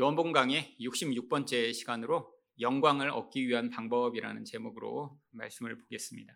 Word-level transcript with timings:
요한복음 0.00 0.32
강의 0.32 0.74
66번째 0.80 1.74
시간으로 1.74 2.34
영광을 2.60 3.10
얻기 3.10 3.46
위한 3.46 3.68
방법이라는 3.68 4.42
제목으로 4.46 5.20
말씀을 5.32 5.76
보겠습니다. 5.76 6.32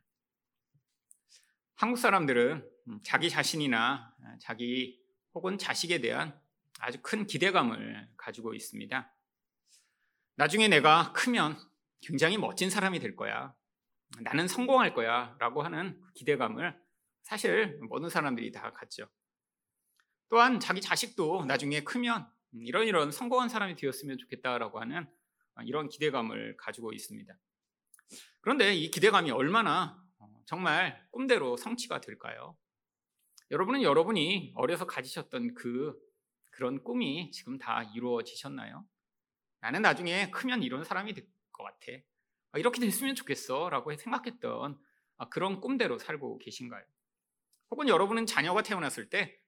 한국 1.74 1.96
사람들은 1.96 2.68
자기 3.02 3.30
자신이나 3.30 4.14
자기 4.40 5.02
혹은 5.32 5.56
자식에 5.56 6.02
대한 6.02 6.38
아주 6.80 6.98
큰 7.00 7.26
기대감을 7.26 8.10
가지고 8.18 8.52
있습니다. 8.52 9.10
나중에 10.34 10.68
내가 10.68 11.14
크면 11.14 11.58
굉장히 12.02 12.36
멋진 12.36 12.68
사람이 12.68 12.98
될 13.00 13.16
거야. 13.16 13.54
나는 14.20 14.48
성공할 14.48 14.92
거야. 14.92 15.34
라고 15.38 15.62
하는 15.62 15.98
기대감을 16.12 16.78
사실 17.22 17.78
모든 17.88 18.10
사람들이 18.10 18.52
다 18.52 18.70
갖죠. 18.72 19.08
또한 20.28 20.60
자기 20.60 20.82
자식도 20.82 21.46
나중에 21.46 21.80
크면 21.84 22.35
이런 22.52 22.86
이런 22.86 23.10
성공한 23.10 23.48
사람이 23.48 23.76
되었으면 23.76 24.18
좋겠다라고 24.18 24.80
하는 24.80 25.06
이런 25.64 25.88
기대감을 25.88 26.56
가지고 26.56 26.92
있습니다. 26.92 27.34
그런데 28.40 28.74
이 28.74 28.90
기대감이 28.90 29.30
얼마나 29.30 30.02
정말 30.46 31.06
꿈대로 31.10 31.56
성취가 31.56 32.00
될까요? 32.00 32.56
여러분은 33.50 33.82
여러분이 33.82 34.52
어려서 34.56 34.86
가지셨던 34.86 35.54
그 35.54 35.94
그런 36.50 36.82
꿈이 36.82 37.30
지금 37.32 37.58
다 37.58 37.82
이루어지셨나요? 37.94 38.84
나는 39.60 39.82
나중에 39.82 40.30
크면 40.30 40.62
이런 40.62 40.84
사람이 40.84 41.14
될 41.14 41.26
것 41.52 41.64
같아. 41.64 41.86
이렇게 42.58 42.80
됐으면 42.80 43.14
좋겠어. 43.14 43.70
라고 43.70 43.94
생각했던 43.96 44.78
그런 45.30 45.58
꿈대로 45.62 45.98
살고 45.98 46.36
계신가요? 46.38 46.84
혹은 47.70 47.88
여러분은 47.88 48.26
자녀가 48.26 48.62
태어났을 48.62 49.08
때 49.08 49.40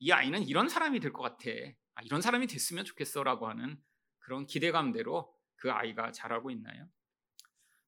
이 0.00 0.12
아이는 0.12 0.44
이런 0.44 0.68
사람이 0.68 1.00
될 1.00 1.12
것 1.12 1.22
같아. 1.22 1.50
아, 1.98 2.02
이런 2.02 2.22
사람이 2.22 2.46
됐으면 2.46 2.84
좋겠어라고 2.84 3.48
하는 3.48 3.76
그런 4.20 4.46
기대감대로 4.46 5.34
그 5.56 5.72
아이가 5.72 6.12
자라고 6.12 6.52
있나요? 6.52 6.88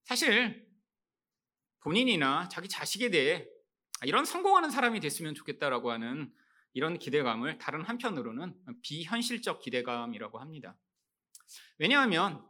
사실 0.03 0.69
본인이나 1.79 2.49
자기 2.49 2.67
자식에 2.67 3.09
대해 3.09 3.47
아, 4.01 4.05
이런 4.05 4.25
성공하는 4.25 4.69
사람이 4.69 4.99
됐으면 4.99 5.33
좋겠다라고 5.33 5.91
하는 5.91 6.33
이런 6.73 6.99
기대감을 6.99 7.57
다른 7.57 7.83
한편으로는 7.83 8.53
비현실적 8.81 9.61
기대감이라고 9.61 10.39
합니다. 10.39 10.77
왜냐하면 11.77 12.45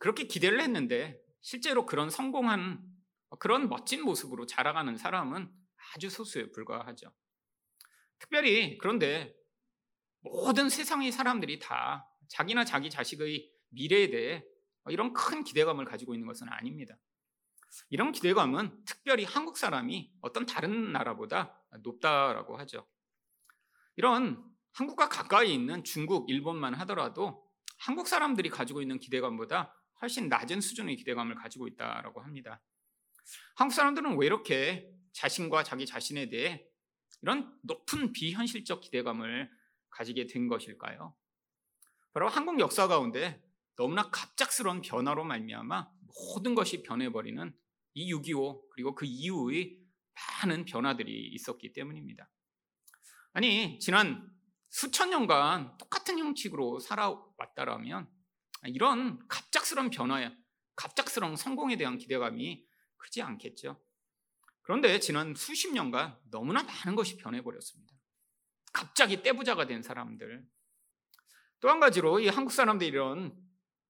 그렇게 0.00 0.24
기대를 0.24 0.60
했는데 0.60 1.20
실제로 1.40 1.86
그런 1.86 2.10
성공한 2.10 2.82
그런 3.38 3.68
멋진 3.68 4.02
모습으로 4.02 4.46
자라가는 4.46 4.96
사람은 4.96 5.52
아주 5.94 6.10
소수에 6.10 6.50
불과하죠. 6.50 7.12
특별히 8.18 8.78
그런데 8.78 9.36
모든 10.32 10.68
세상의 10.68 11.12
사람들이 11.12 11.58
다 11.58 12.08
자기나 12.28 12.64
자기 12.64 12.90
자식의 12.90 13.50
미래에 13.70 14.10
대해 14.10 14.44
이런 14.88 15.12
큰 15.12 15.44
기대감을 15.44 15.84
가지고 15.84 16.14
있는 16.14 16.26
것은 16.26 16.48
아닙니다. 16.48 16.96
이런 17.88 18.12
기대감은 18.12 18.84
특별히 18.84 19.24
한국 19.24 19.58
사람이 19.58 20.12
어떤 20.20 20.46
다른 20.46 20.92
나라보다 20.92 21.60
높다라고 21.82 22.56
하죠. 22.58 22.86
이런 23.96 24.42
한국과 24.72 25.08
가까이 25.08 25.52
있는 25.54 25.84
중국, 25.84 26.28
일본만 26.30 26.74
하더라도 26.74 27.46
한국 27.78 28.08
사람들이 28.08 28.50
가지고 28.50 28.82
있는 28.82 28.98
기대감보다 28.98 29.74
훨씬 30.00 30.28
낮은 30.28 30.60
수준의 30.60 30.96
기대감을 30.96 31.34
가지고 31.34 31.66
있다라고 31.68 32.20
합니다. 32.20 32.62
한국 33.56 33.74
사람들은 33.74 34.16
왜 34.18 34.26
이렇게 34.26 34.90
자신과 35.12 35.62
자기 35.62 35.86
자신에 35.86 36.28
대해 36.28 36.64
이런 37.22 37.58
높은 37.62 38.12
비현실적 38.12 38.82
기대감을 38.82 39.50
가지게 39.96 40.26
된 40.26 40.46
것일까요? 40.48 41.14
바로 42.12 42.28
한국 42.28 42.60
역사 42.60 42.86
가운데 42.86 43.42
너무나 43.76 44.10
갑작스러운 44.10 44.82
변화로 44.82 45.24
말미암아 45.24 45.90
모든 46.34 46.54
것이 46.54 46.82
변해버리는 46.82 47.54
이 47.94 48.12
6.25 48.12 48.62
그리고 48.70 48.94
그 48.94 49.06
이후의 49.06 49.78
많은 50.42 50.64
변화들이 50.64 51.28
있었기 51.32 51.72
때문입니다. 51.72 52.30
아니 53.32 53.78
지난 53.78 54.30
수천 54.70 55.10
년간 55.10 55.76
똑같은 55.78 56.18
형식으로 56.18 56.78
살아왔다라면 56.80 58.08
이런 58.66 59.26
갑작스러운 59.28 59.90
변화에 59.90 60.30
갑작스러운 60.74 61.36
성공에 61.36 61.76
대한 61.76 61.98
기대감이 61.98 62.66
크지 62.96 63.22
않겠죠. 63.22 63.82
그런데 64.62 64.98
지난 65.00 65.34
수십 65.34 65.72
년간 65.72 66.18
너무나 66.30 66.62
많은 66.62 66.96
것이 66.96 67.16
변해버렸습니다. 67.16 67.94
갑자기 68.76 69.22
떼부자가 69.22 69.66
된 69.66 69.82
사람들. 69.82 70.46
또 71.60 71.70
한 71.70 71.80
가지로 71.80 72.20
이 72.20 72.28
한국 72.28 72.52
사람들이 72.52 72.90
이런 72.90 73.34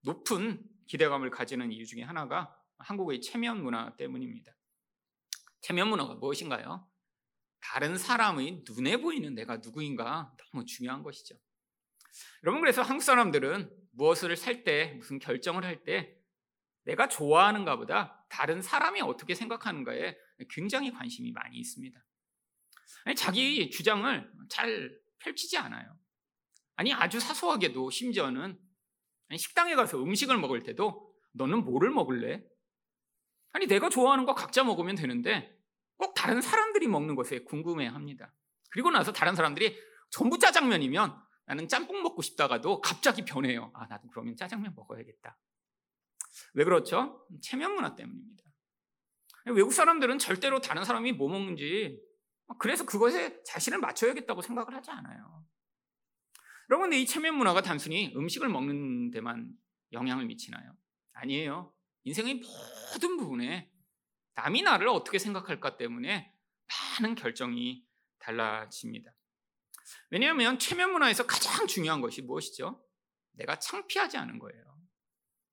높은 0.03 0.63
기대감을 0.87 1.31
가지는 1.31 1.73
이유 1.73 1.85
중에 1.85 2.03
하나가 2.03 2.57
한국의 2.79 3.21
체면 3.21 3.65
문화 3.65 3.97
때문입니다. 3.97 4.53
체면 5.63 5.89
문화가 5.89 6.15
무엇인가요? 6.15 6.89
다른 7.59 7.99
사람의 7.99 8.63
눈에 8.69 8.99
보이는 8.99 9.35
내가 9.35 9.57
누구인가 9.57 10.33
너무 10.53 10.65
중요한 10.65 11.03
것이죠. 11.03 11.35
여러분 12.45 12.61
그래서 12.61 12.83
한국 12.83 13.03
사람들은 13.03 13.69
무엇을 13.93 14.37
살 14.37 14.63
때 14.63 14.95
무슨 14.99 15.19
결정을 15.19 15.65
할 15.65 15.83
때 15.83 16.17
내가 16.85 17.09
좋아하는가 17.09 17.75
보다 17.77 18.25
다른 18.29 18.63
사람이 18.63 19.01
어떻게 19.01 19.35
생각하는가에 19.35 20.17
굉장히 20.51 20.93
관심이 20.93 21.33
많이 21.33 21.57
있습니다. 21.59 22.01
자기 23.17 23.71
주장을 23.71 24.33
잘 24.49 24.99
펼치지 25.19 25.57
않아요. 25.59 25.97
아니 26.77 26.93
아주 26.93 27.21
사소하게도 27.21 27.91
심지어는 27.91 28.59
식당에 29.37 29.75
가서 29.75 30.03
음식을 30.03 30.39
먹을 30.39 30.63
때도 30.63 31.13
너는 31.33 31.65
뭐를 31.65 31.91
먹을래? 31.91 32.45
아니 33.53 33.67
내가 33.67 33.89
좋아하는 33.89 34.25
거 34.25 34.35
각자 34.35 34.63
먹으면 34.63 34.95
되는데 34.97 35.57
꼭 35.97 36.15
다른 36.15 36.41
사람들이 36.41 36.89
먹는 36.89 37.15
것에 37.15 37.41
궁금해 37.41 37.87
합니다. 37.87 38.33
그리고 38.71 38.91
나서 38.91 39.13
다른 39.13 39.35
사람들이 39.35 39.79
전부 40.11 40.39
짜장면이면 40.39 41.19
나는 41.47 41.69
짬뽕 41.69 42.03
먹고 42.03 42.23
싶다가도 42.23 42.81
갑자기 42.81 43.25
변해요. 43.25 43.71
아 43.75 43.87
나도 43.87 44.09
그러면 44.09 44.37
짜장면 44.37 44.75
먹어야겠다. 44.75 45.39
왜 46.55 46.65
그렇죠? 46.65 47.27
체면 47.41 47.75
문화 47.75 47.95
때문입니다. 47.95 48.45
외국 49.47 49.73
사람들은 49.73 50.19
절대로 50.19 50.61
다른 50.61 50.85
사람이 50.85 51.13
뭐 51.13 51.29
먹는지 51.29 52.01
그래서 52.59 52.85
그것에 52.87 53.43
자신을 53.45 53.79
맞춰야겠다고 53.79 54.43
생각을 54.43 54.75
하지 54.75 54.91
않아요. 54.91 55.45
여러분, 56.71 56.93
이 56.93 57.07
체면 57.07 57.35
문화가 57.37 57.63
단순히 57.63 58.13
음식을 58.17 58.49
먹는 58.49 59.11
데만 59.11 59.53
영향을 59.93 60.27
미치나요? 60.27 60.77
아니에요. 61.13 61.73
인생의 62.05 62.41
모든 62.93 63.17
부분에 63.17 63.71
남이 64.35 64.63
나를 64.63 64.89
어떻게 64.89 65.19
생각할까 65.19 65.77
때문에 65.77 66.33
많은 67.01 67.15
결정이 67.15 67.85
달라집니다. 68.19 69.13
왜냐하면 70.11 70.59
체면 70.59 70.93
문화에서 70.93 71.27
가장 71.27 71.67
중요한 71.67 72.01
것이 72.01 72.23
무엇이죠? 72.23 72.85
내가 73.33 73.59
창피하지 73.59 74.17
않은 74.17 74.39
거예요. 74.39 74.65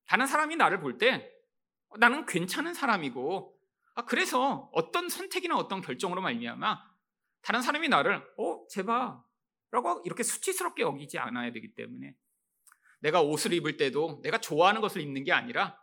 다른 0.06 0.26
사람이 0.28 0.56
나를 0.56 0.80
볼 0.80 0.98
때 0.98 1.32
나는 2.00 2.26
괜찮은 2.26 2.74
사람이고 2.74 3.53
아, 3.96 4.06
그래서 4.06 4.70
어떤 4.74 5.10
선택이나 5.10 5.58
어떤 5.58 5.82
결정으로 5.82 6.22
말미암아 6.22 6.94
다른 7.42 7.62
사람이 7.62 7.90
나를 7.90 8.26
어 8.38 8.68
제발 8.70 9.18
라고 9.72 10.02
이렇게 10.06 10.24
수치스럽게 10.24 10.84
여기지 10.84 11.18
않아야 11.18 11.52
되기 11.52 11.74
때문에 11.74 12.16
내가 13.00 13.22
옷을 13.22 13.54
입을 13.54 13.78
때도 13.78 14.22
내가 14.24 14.40
좋아하는 14.40 14.82
것을 14.82 15.02
입는 15.02 15.24
게 15.24 15.32
아니라 15.32 15.78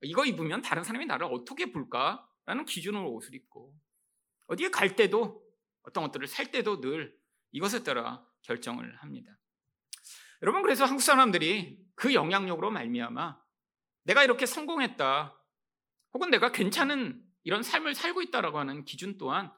이거 0.00 0.24
입으면 0.24 0.62
다른 0.62 0.84
사람이 0.84 1.06
나를 1.06 1.26
어떻게 1.26 1.70
볼까라는 1.70 2.64
기준으로 2.66 3.12
옷을 3.12 3.34
입고 3.34 3.74
어디에 4.46 4.70
갈 4.70 4.96
때도 4.96 5.42
어떤 5.82 6.04
것들을 6.04 6.26
살 6.26 6.50
때도 6.50 6.80
늘 6.80 7.16
이것에 7.52 7.82
따라 7.82 8.24
결정을 8.42 8.96
합니다. 8.96 9.38
여러분 10.40 10.62
그래서 10.62 10.84
한국 10.84 11.02
사람들이 11.02 11.84
그 11.94 12.14
영향력으로 12.14 12.70
말미암아 12.70 13.40
내가 14.04 14.24
이렇게 14.24 14.46
성공했다 14.46 15.38
혹은 16.14 16.30
내가 16.30 16.50
괜찮은 16.50 17.22
이런 17.44 17.62
삶을 17.62 17.94
살고 17.94 18.22
있다라고 18.22 18.58
하는 18.58 18.84
기준 18.84 19.18
또한 19.18 19.52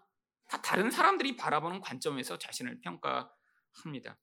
다 0.48 0.60
다른 0.62 0.90
사람들이 0.90 1.36
바라보는 1.36 1.80
관점에서 1.80 2.38
자신을 2.38 2.80
평가합니다. 2.80 4.18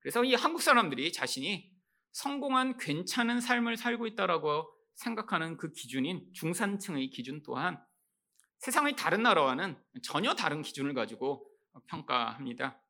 그래서 0.00 0.24
이 0.24 0.34
한국 0.34 0.62
사람들이 0.62 1.12
자신이 1.12 1.72
성공한 2.12 2.76
괜찮은 2.76 3.40
삶을 3.40 3.76
살고 3.76 4.06
있다라고 4.06 4.70
생각하는 4.94 5.56
그 5.56 5.72
기준인 5.72 6.28
중산층의 6.32 7.10
기준 7.10 7.42
또한 7.42 7.82
세상의 8.58 8.96
다른 8.96 9.22
나라와는 9.22 9.76
전혀 10.02 10.34
다른 10.34 10.62
기준을 10.62 10.94
가지고 10.94 11.50
평가합니다. 11.86 12.80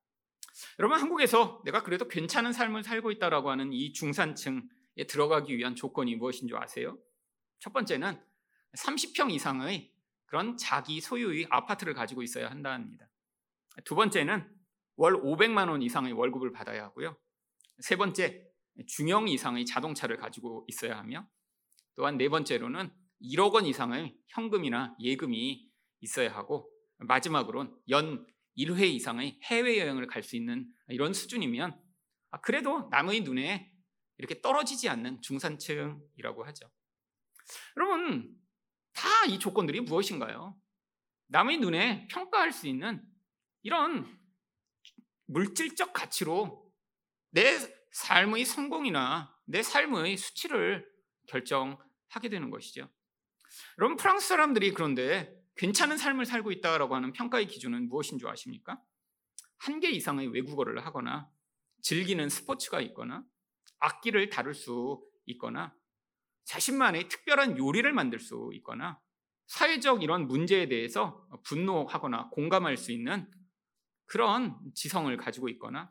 여러분 0.79 1.01
한국에서 1.01 1.63
내가 1.65 1.83
그래도 1.83 2.07
괜찮은 2.07 2.53
삶을 2.53 2.85
살고 2.85 3.11
있다라고 3.13 3.51
하는 3.51 3.73
이 3.73 3.93
중산층에 3.93 5.07
들어가기 5.09 5.57
위한 5.57 5.75
조건이 5.75 6.15
무엇인 6.17 6.47
줄 6.47 6.59
아세요? 6.59 6.99
첫 7.59 7.73
번째는 7.73 8.21
30평 8.77 9.33
이상의 9.33 9.94
그런 10.35 10.57
자기 10.57 11.01
소유의 11.01 11.47
아파트를 11.49 11.95
가지고 11.95 12.21
있어야 12.25 12.51
한다합니다. 12.51 13.09
두 13.85 13.95
번째는 13.95 14.45
월 14.97 15.13
500만 15.13 15.71
원 15.71 15.81
이상의 15.81 16.13
월급을 16.13 16.51
받아야 16.51 16.83
하고요. 16.87 17.17
세 17.79 17.95
번째, 17.95 18.45
중형 18.89 19.29
이상의 19.29 19.65
자동차를 19.65 20.17
가지고 20.17 20.65
있어야 20.67 20.99
하며 20.99 21.25
또한 21.95 22.17
네 22.19 22.29
번째로는 22.29 22.93
1억 23.23 23.53
원 23.53 23.65
이상의 23.65 24.17
현금이나 24.27 24.97
예금이 24.99 25.71
있어야 26.01 26.35
하고 26.35 26.69
마지막으로는 26.99 27.73
연 27.91 28.27
1회 28.59 28.89
이상의 28.89 29.39
해외여행을 29.45 30.09
갈 30.09 30.25
수 30.25 30.35
있는 30.35 30.67
이런 30.89 31.13
수준이면 31.13 31.81
아, 32.33 32.41
그래도 32.41 32.89
남의 32.91 33.21
눈에 33.21 33.73
이렇게 34.19 34.41
떨어지지 34.41 34.89
않는 34.89 35.21
중산층이라고 35.21 36.45
하죠. 36.47 36.69
여러분, 37.77 38.37
다 38.95 39.27
이 39.27 39.39
조건들이 39.39 39.81
무엇인가요? 39.81 40.55
남의 41.29 41.59
눈에 41.59 42.07
평가할 42.09 42.53
수 42.53 42.69
있는 42.69 43.03
이런 43.63 44.07
물질적 45.27 45.93
가치로 45.93 46.71
내 47.31 47.59
삶의 47.93 48.45
성공이나 48.45 49.35
내 49.47 49.63
삶의 49.63 50.17
수치를 50.19 50.87
결정하게 51.27 52.29
되는 52.29 52.51
것이죠. 52.51 52.89
여러분, 53.79 53.97
프랑스 53.97 54.29
사람들이 54.29 54.73
그런데 54.73 55.35
괜찮은 55.57 55.97
삶을 55.97 56.27
살고 56.27 56.53
있다라고 56.53 56.95
하는 56.95 57.13
평가의 57.13 57.47
기준은 57.47 57.89
무엇인 57.89 58.19
줄 58.19 58.29
아십니까? 58.29 58.81
한 59.59 59.81
개 59.81 59.89
이상의 59.89 60.29
외국어를 60.29 60.85
하거나 60.85 61.31
즐기는 61.81 62.29
스포츠가 62.29 62.81
있거나 62.83 63.25
악기를 63.79 64.29
다룰 64.29 64.55
수 64.55 65.03
있거나 65.27 65.75
자신만의 66.45 67.09
특별한 67.09 67.59
요리를 67.59 67.91
만들 67.93 68.19
수 68.19 68.51
있거나 68.55 69.01
사회적 69.47 70.03
이런 70.03 70.27
문제에 70.27 70.69
대해서 70.69 71.27
분노하거나 71.45 72.31
공감할 72.31 72.77
수 72.77 72.93
있는 72.93 73.31
그런 74.07 74.59
지성을 74.75 75.15
가지고 75.17 75.49
있거나 75.51 75.91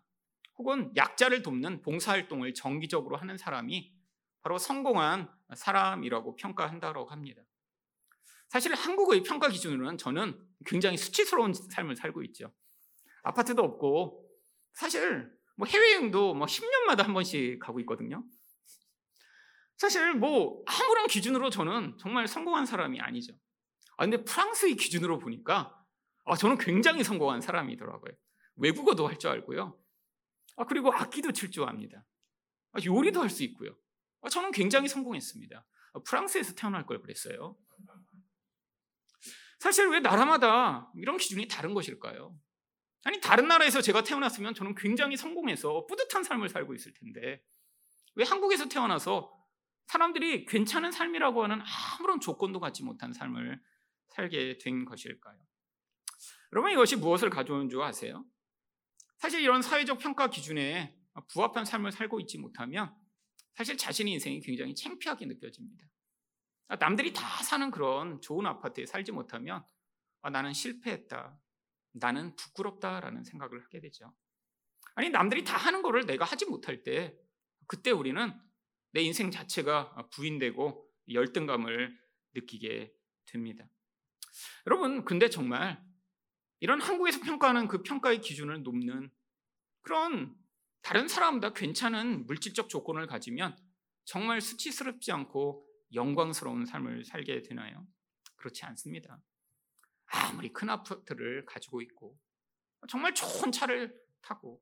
혹은 0.57 0.91
약자를 0.95 1.41
돕는 1.41 1.81
봉사활동을 1.81 2.53
정기적으로 2.53 3.17
하는 3.17 3.38
사람이 3.38 3.94
바로 4.41 4.57
성공한 4.57 5.29
사람이라고 5.55 6.35
평가한다고 6.35 7.05
합니다. 7.05 7.41
사실 8.50 8.75
한국의 8.75 9.23
평가 9.23 9.50
기준으로는 9.50 9.97
저는 9.97 10.39
굉장히 10.65 10.97
수치스러운 10.97 11.53
삶을 11.53 11.95
살고 11.95 12.23
있죠. 12.25 12.53
아파트도 13.23 13.63
없고 13.63 14.29
사실 14.73 15.31
뭐 15.55 15.67
해외여행도 15.67 16.35
뭐 16.35 16.45
10년마다 16.45 17.03
한 17.03 17.13
번씩 17.13 17.59
가고 17.59 17.79
있거든요. 17.81 18.23
사실 19.78 20.14
뭐 20.14 20.64
아무런 20.66 21.08
기준으로 21.08 21.50
저는 21.50 21.98
정말 22.00 22.28
성공한 22.28 22.66
사람이 22.66 23.00
아니죠. 23.02 23.34
아 23.98 24.06
근데 24.06 24.24
프랑스의 24.24 24.75
기준으로 24.75 25.20
보니까 25.20 25.78
아 26.25 26.36
저는 26.36 26.58
굉장히 26.58 27.04
성공한 27.04 27.42
사람이더라고요. 27.42 28.14
외국어도 28.56 29.08
할 29.08 29.18
줄 29.18 29.30
알고요. 29.31 29.78
아 30.58 30.66
그리고 30.66 30.94
악기도 30.94 31.31
칠 31.31 31.52
줄 31.52 31.64
압니다. 31.68 32.06
아, 32.74 32.80
요리도 32.84 33.22
할 33.22 33.30
수 33.30 33.44
있고요. 33.44 33.75
아, 34.22 34.30
저는 34.30 34.52
굉장히 34.52 34.88
성공했습니다. 34.88 35.66
아, 35.94 36.00
프랑스에서 36.08 36.54
태어날 36.56 36.86
걸 36.86 37.02
그랬어요. 37.02 37.56
사실 39.60 39.88
왜 39.90 40.00
나라마다 40.00 40.92
이런 40.96 41.18
기준이 41.18 41.48
다른 41.48 41.74
것일까요? 41.74 42.36
아니 43.06 43.20
다른 43.22 43.48
나라에서 43.48 43.81
제가 43.81 44.04
태어났으면 44.04 44.54
저는 44.54 44.75
굉장히 44.75 45.18
성공해서 45.18 45.86
뿌듯한 45.88 46.24
삶을 46.24 46.50
살고 46.50 46.74
있을 46.74 46.94
텐데 46.94 47.42
왜 48.16 48.25
한국에서 48.25 48.68
태어나서 48.70 49.31
사람들이 49.88 50.45
괜찮은 50.45 50.91
삶이라고 50.91 51.44
하는 51.44 51.62
아무런 51.97 52.19
조건도 52.19 52.59
갖지 52.59 52.83
못한 52.83 53.13
삶을 53.13 53.62
살게 54.09 54.57
된 54.59 54.85
것일까요? 54.85 55.38
여러분 56.51 56.71
이것이 56.71 56.95
무엇을 56.95 57.30
가져오는 57.30 57.69
줄 57.69 57.81
아세요? 57.81 58.25
사실 59.18 59.41
이런 59.41 59.62
사회적 59.62 60.00
평가 60.00 60.30
기준에 60.30 60.95
부합한 61.30 61.65
삶을 61.65 61.91
살고 61.91 62.19
있지 62.21 62.38
못하면 62.38 62.95
사실 63.53 63.77
자신의 63.77 64.13
인생이 64.13 64.41
굉장히 64.41 64.75
창피하게 64.75 65.25
느껴집니다. 65.27 65.86
남들이 66.79 67.13
다 67.13 67.44
사는 67.44 67.69
그런 67.71 68.19
좋은 68.21 68.45
아파트에 68.45 68.86
살지 68.86 69.12
못하면 69.12 69.63
아, 70.21 70.29
나는 70.29 70.53
실패했다. 70.53 71.38
나는 71.94 72.36
부끄럽다라는 72.36 73.24
생각을 73.24 73.63
하게 73.63 73.79
되죠. 73.79 74.13
아니 74.95 75.09
남들이 75.09 75.44
다 75.44 75.57
하는 75.57 75.81
거를 75.81 76.06
내가 76.06 76.25
하지 76.25 76.45
못할 76.45 76.83
때 76.83 77.15
그때 77.68 77.91
우리는 77.91 78.33
내 78.94 79.01
인생 79.01 79.31
자체가 79.31 80.07
부인되고 80.12 80.88
열등감을 81.10 82.00
느끼게 82.36 82.94
됩니다. 83.25 83.68
여러분 84.68 85.04
근데 85.04 85.30
정말 85.30 85.84
이런 86.60 86.80
한국에서 86.80 87.19
평가하는 87.22 87.68
그 87.68 87.84
평가의 87.84 88.22
기준을 88.22 88.63
높는 88.63 89.12
그런 89.81 90.36
다른 90.81 91.07
사람보다 91.07 91.54
괜찮은 91.54 92.25
물질적 92.28 92.69
조건을 92.69 93.07
가지면 93.07 93.57
정말 94.06 94.42
수치스럽지 94.42 95.12
않고 95.12 95.68
영광스러운 95.94 96.66
삶을 96.66 97.06
살게 97.06 97.42
되나요? 97.42 97.86
그렇지 98.36 98.63
않습니다. 98.66 99.22
아무리 100.06 100.54
큰 100.54 100.69
아파트를 100.69 101.46
가지고 101.46 101.81
있고 101.81 102.18
정말 102.88 103.13
좋은 103.13 103.51
차를 103.51 104.00
타고 104.22 104.62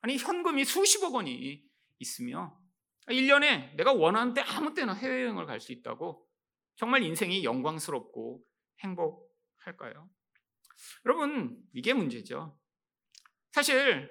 아니 0.00 0.16
현금이 0.16 0.64
수십억 0.64 1.14
원이 1.14 1.64
있으며 1.98 2.58
1년에 3.08 3.74
내가 3.76 3.92
원하는 3.92 4.34
때 4.34 4.40
아무 4.42 4.74
때나 4.74 4.92
해외여행을 4.94 5.46
갈 5.46 5.60
수 5.60 5.72
있다고 5.72 6.26
정말 6.76 7.02
인생이 7.02 7.42
영광스럽고 7.44 8.44
행복할까요? 8.80 10.08
여러분, 11.04 11.60
이게 11.72 11.92
문제죠. 11.92 12.56
사실 13.50 14.08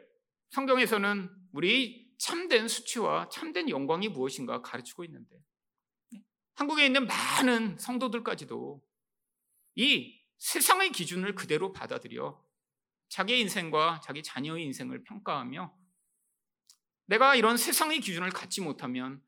성경에서는 0.49 1.29
우리 1.53 2.11
참된 2.17 2.67
수치와 2.67 3.29
참된 3.29 3.69
영광이 3.69 4.09
무엇인가 4.09 4.61
가르치고 4.61 5.05
있는데 5.05 5.37
한국에 6.55 6.85
있는 6.85 7.07
많은 7.07 7.77
성도들까지도 7.77 8.83
이 9.75 10.19
세상의 10.39 10.91
기준을 10.91 11.35
그대로 11.35 11.71
받아들여 11.71 12.43
자기 13.09 13.39
인생과 13.39 14.01
자기 14.03 14.23
자녀의 14.23 14.65
인생을 14.65 15.03
평가하며 15.03 15.73
내가 17.07 17.35
이런 17.35 17.57
세상의 17.57 17.99
기준을 17.99 18.29
갖지 18.29 18.61
못하면 18.61 19.21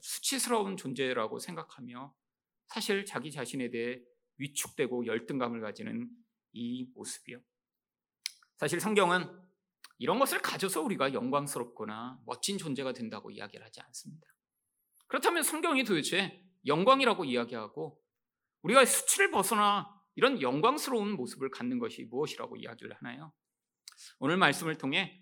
수치스러운 0.00 0.76
존재라고 0.76 1.38
생각하며 1.38 2.14
사실 2.68 3.04
자기 3.04 3.30
자신에 3.30 3.70
대해 3.70 4.00
위축되고 4.38 5.06
열등감을 5.06 5.60
가지는 5.60 6.08
이 6.52 6.86
모습이요. 6.94 7.40
사실 8.56 8.80
성경은 8.80 9.28
이런 9.98 10.18
것을 10.18 10.40
가져서 10.40 10.82
우리가 10.82 11.12
영광스럽거나 11.12 12.20
멋진 12.26 12.58
존재가 12.58 12.92
된다고 12.92 13.30
이야기를 13.30 13.64
하지 13.64 13.80
않습니다. 13.80 14.26
그렇다면 15.06 15.42
성경이 15.42 15.84
도대체 15.84 16.42
영광이라고 16.66 17.24
이야기하고 17.24 18.00
우리가 18.62 18.84
수치를 18.84 19.30
벗어나 19.30 19.88
이런 20.14 20.40
영광스러운 20.40 21.12
모습을 21.12 21.50
갖는 21.50 21.78
것이 21.78 22.04
무엇이라고 22.04 22.56
이야기를 22.56 22.94
하나요? 22.94 23.32
오늘 24.18 24.36
말씀을 24.36 24.76
통해 24.76 25.21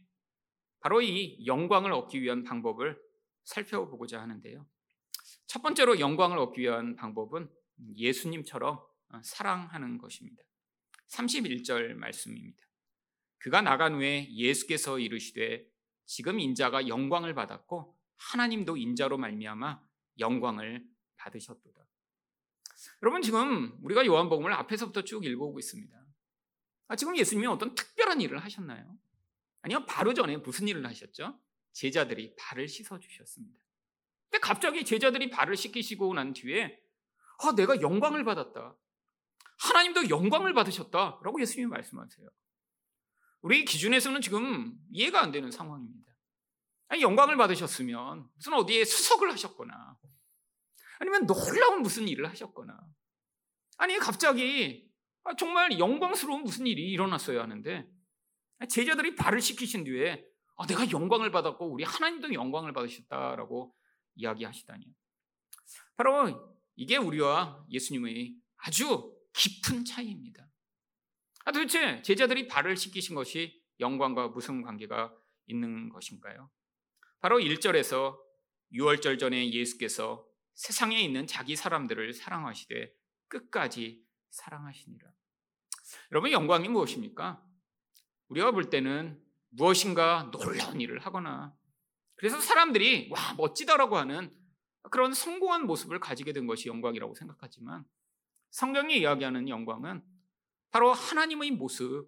바로 0.81 1.03
이 1.03 1.45
영광을 1.47 1.93
얻기 1.93 2.21
위한 2.23 2.43
방법을 2.43 3.01
살펴보고자 3.45 4.21
하는데요. 4.21 4.67
첫 5.47 5.63
번째로 5.63 6.01
영광을 6.01 6.39
얻기 6.39 6.61
위한 6.61 6.97
방법은 6.97 7.51
예수님처럼 7.97 8.81
사랑하는 9.23 9.99
것입니다. 9.99 10.43
31절 11.09 11.95
말씀입니다. 11.95 12.63
그가 13.39 13.63
나간 13.63 13.95
후에 13.95 14.29
예수께서 14.33 14.99
이르시되 14.99 15.67
지금 16.05 16.39
인자가 16.41 16.89
영광을 16.89 17.35
받았고 17.35 17.97
하나님도 18.17 18.77
인자로 18.77 19.19
말미암아 19.19 19.81
영광을 20.19 20.85
받으셨도다. 21.17 21.87
여러분 23.03 23.23
지금 23.23 23.79
우리가 23.83 24.07
요한복음을 24.07 24.53
앞에서부터 24.53 25.03
쭉 25.03 25.25
읽어오고 25.25 25.59
있습니다. 25.59 26.01
아, 26.89 26.97
지금 26.97 27.17
예수님이 27.17 27.47
어떤 27.47 27.75
특별한 27.75 28.21
일을 28.21 28.39
하셨나요? 28.39 28.99
아니요, 29.63 29.85
바로 29.87 30.15
전에 30.15 30.37
무슨 30.39 30.69
일을 30.69 30.87
하셨죠? 30.87 31.39
제자들이 31.73 32.35
발을 32.37 32.69
씻어 32.69 32.99
주셨습니다. 32.99 33.61
근데 34.29 34.41
갑자기 34.41 34.85
제자들이 34.85 35.31
발을 35.31 35.57
씻기시고 35.57 36.15
난 36.15 36.33
뒤에 36.33 36.81
아, 37.43 37.53
내가 37.55 37.81
영광을 37.81 38.25
받았다. 38.25 38.77
하나님도 39.59 40.09
영광을 40.09 40.55
받으셨다 40.55 41.21
라고 41.23 41.41
예수님이 41.41 41.71
말씀하세요. 41.71 42.29
우리 43.43 43.65
기준에서는 43.65 44.21
지금 44.21 44.75
이해가 44.93 45.23
안 45.23 45.33
되는 45.33 45.51
상황입니다. 45.51 46.13
아니, 46.89 47.03
영광을 47.03 47.37
받으셨으면 47.37 48.29
무슨 48.35 48.53
어디에 48.55 48.85
수석을 48.85 49.31
하셨거나 49.33 49.97
아니면 50.99 51.27
놀라운 51.27 51.83
무슨 51.83 52.09
일을 52.09 52.29
하셨거나 52.29 52.79
아니 53.79 53.97
갑자기 53.99 54.91
아, 55.25 55.35
정말 55.35 55.79
영광스러운 55.79 56.43
무슨 56.43 56.67
일이 56.67 56.91
일어났어야 56.91 57.43
하는데 57.43 57.89
제자들이 58.67 59.15
발을 59.15 59.41
씻기신 59.41 59.85
뒤에 59.85 60.25
아, 60.57 60.67
내가 60.67 60.91
영광을 60.91 61.31
받았고 61.31 61.73
우리 61.73 61.85
하나님도 61.85 62.35
영광을 62.35 62.73
받으셨다라고 62.73 63.75
이야기하시다니 64.17 64.85
바로 65.97 66.59
이게 66.77 66.97
우리와 66.97 67.65
예수님의 67.71 68.37
아주 68.57 69.17
깊은 69.33 69.85
차이입니다. 69.85 70.47
아, 71.45 71.53
도대체 71.53 72.03
제자들이 72.03 72.47
발을 72.47 72.77
씻기신 72.77 73.15
것이 73.15 73.63
영광과 73.81 74.29
무슨 74.29 74.63
관계가 74.63 75.15
있는 75.47 75.89
것인가요? 75.89 76.51
바로 77.21 77.39
1절에서 77.39 78.19
6월절 78.73 79.19
전에 79.19 79.51
예수께서 79.53 80.27
세상에 80.55 81.01
있는 81.01 81.27
자기 81.27 81.57
사람들을 81.57 82.13
사랑하시되 82.13 82.93
끝까지 83.29 84.05
사랑하시니라. 84.31 85.11
여러분 86.13 86.31
영광이 86.33 86.69
무엇입니까? 86.69 87.43
우리가 88.31 88.53
볼 88.53 88.71
때는 88.71 89.21
무엇인가 89.51 90.31
놀라운 90.33 90.81
일을 90.81 91.01
하거나 91.01 91.55
그래서 92.15 92.41
사람들이 92.41 93.09
와 93.11 93.35
멋지다라고 93.37 93.97
하는 93.97 94.35
그런 94.91 95.13
성공한 95.13 95.67
모습을 95.67 96.01
가지게 96.01 96.33
된 96.33 96.47
것이 96.47 96.69
영광이라고 96.69 97.15
생각하지만 97.15 97.85
성경이 98.51 98.99
이야기하는 98.99 99.49
영광은 99.49 100.03
바로 100.71 100.93
하나님의 100.93 101.53
모습. 101.53 102.07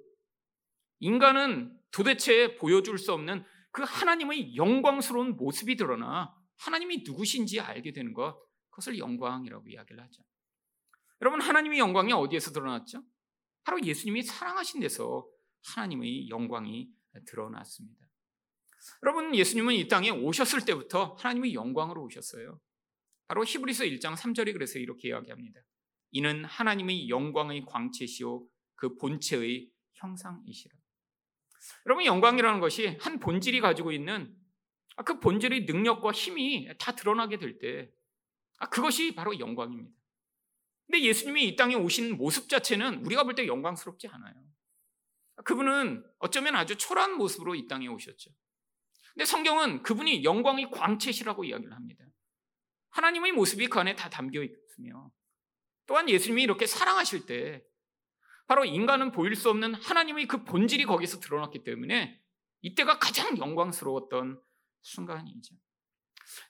인간은 1.00 1.76
도대체 1.90 2.56
보여줄 2.56 2.98
수 2.98 3.12
없는 3.12 3.44
그 3.72 3.82
하나님의 3.82 4.54
영광스러운 4.56 5.36
모습이 5.36 5.76
드러나 5.76 6.34
하나님이 6.58 7.02
누구신지 7.04 7.58
알게 7.58 7.92
되는 7.92 8.12
것, 8.12 8.38
그것을 8.70 8.98
영광이라고 8.98 9.68
이야기를 9.68 10.02
하죠. 10.04 10.22
여러분, 11.20 11.40
하나님의 11.40 11.78
영광이 11.80 12.12
어디에서 12.12 12.52
드러났죠? 12.52 13.02
바로 13.64 13.82
예수님이 13.82 14.22
사랑하신 14.22 14.80
데서 14.80 15.26
하나님의 15.64 16.28
영광이 16.28 16.88
드러났습니다. 17.26 18.06
여러분, 19.02 19.34
예수님은 19.34 19.74
이 19.74 19.88
땅에 19.88 20.10
오셨을 20.10 20.64
때부터 20.64 21.16
하나님의 21.18 21.54
영광으로 21.54 22.02
오셨어요. 22.04 22.60
바로 23.28 23.44
히브리서 23.44 23.84
1장 23.84 24.16
3절이 24.16 24.52
그래서 24.52 24.78
이렇게 24.78 25.08
이야기합니다. 25.08 25.60
이는 26.10 26.44
하나님의 26.44 27.08
영광의 27.08 27.64
광채시요 27.66 28.44
그 28.74 28.96
본체의 28.96 29.70
형상이시라. 29.94 30.74
여러분 31.86 32.04
영광이라는 32.04 32.60
것이 32.60 32.98
한 33.00 33.20
본질이 33.20 33.60
가지고 33.60 33.92
있는 33.92 34.36
그 35.06 35.20
본질의 35.20 35.64
능력과 35.64 36.12
힘이 36.12 36.68
다 36.78 36.94
드러나게 36.94 37.38
될 37.38 37.58
때 37.58 37.90
그것이 38.70 39.14
바로 39.14 39.38
영광입니다. 39.38 39.96
근데 40.86 41.02
예수님이 41.02 41.48
이 41.48 41.56
땅에 41.56 41.74
오신 41.74 42.16
모습 42.16 42.48
자체는 42.48 43.04
우리가 43.04 43.24
볼 43.24 43.34
때 43.34 43.46
영광스럽지 43.46 44.08
않아요. 44.08 44.34
그분은 45.44 46.04
어쩌면 46.18 46.56
아주 46.56 46.76
초라한 46.76 47.16
모습으로 47.16 47.54
이 47.54 47.66
땅에 47.66 47.88
오셨죠. 47.88 48.30
근데 49.14 49.24
성경은 49.24 49.82
그분이 49.82 50.24
영광의 50.24 50.70
광채시라고 50.70 51.44
이야기를 51.44 51.74
합니다. 51.74 52.04
하나님의 52.90 53.32
모습이 53.32 53.68
그 53.68 53.78
안에 53.78 53.94
다 53.94 54.08
담겨 54.10 54.42
있으며 54.42 55.10
또한 55.86 56.08
예수님이 56.08 56.42
이렇게 56.42 56.66
사랑하실 56.66 57.26
때 57.26 57.64
바로 58.46 58.64
인간은 58.64 59.12
보일 59.12 59.34
수 59.34 59.50
없는 59.50 59.74
하나님의 59.74 60.26
그 60.26 60.44
본질이 60.44 60.84
거기서 60.84 61.20
드러났기 61.20 61.64
때문에 61.64 62.20
이때가 62.62 62.98
가장 62.98 63.38
영광스러웠던 63.38 64.40
순간이죠. 64.82 65.54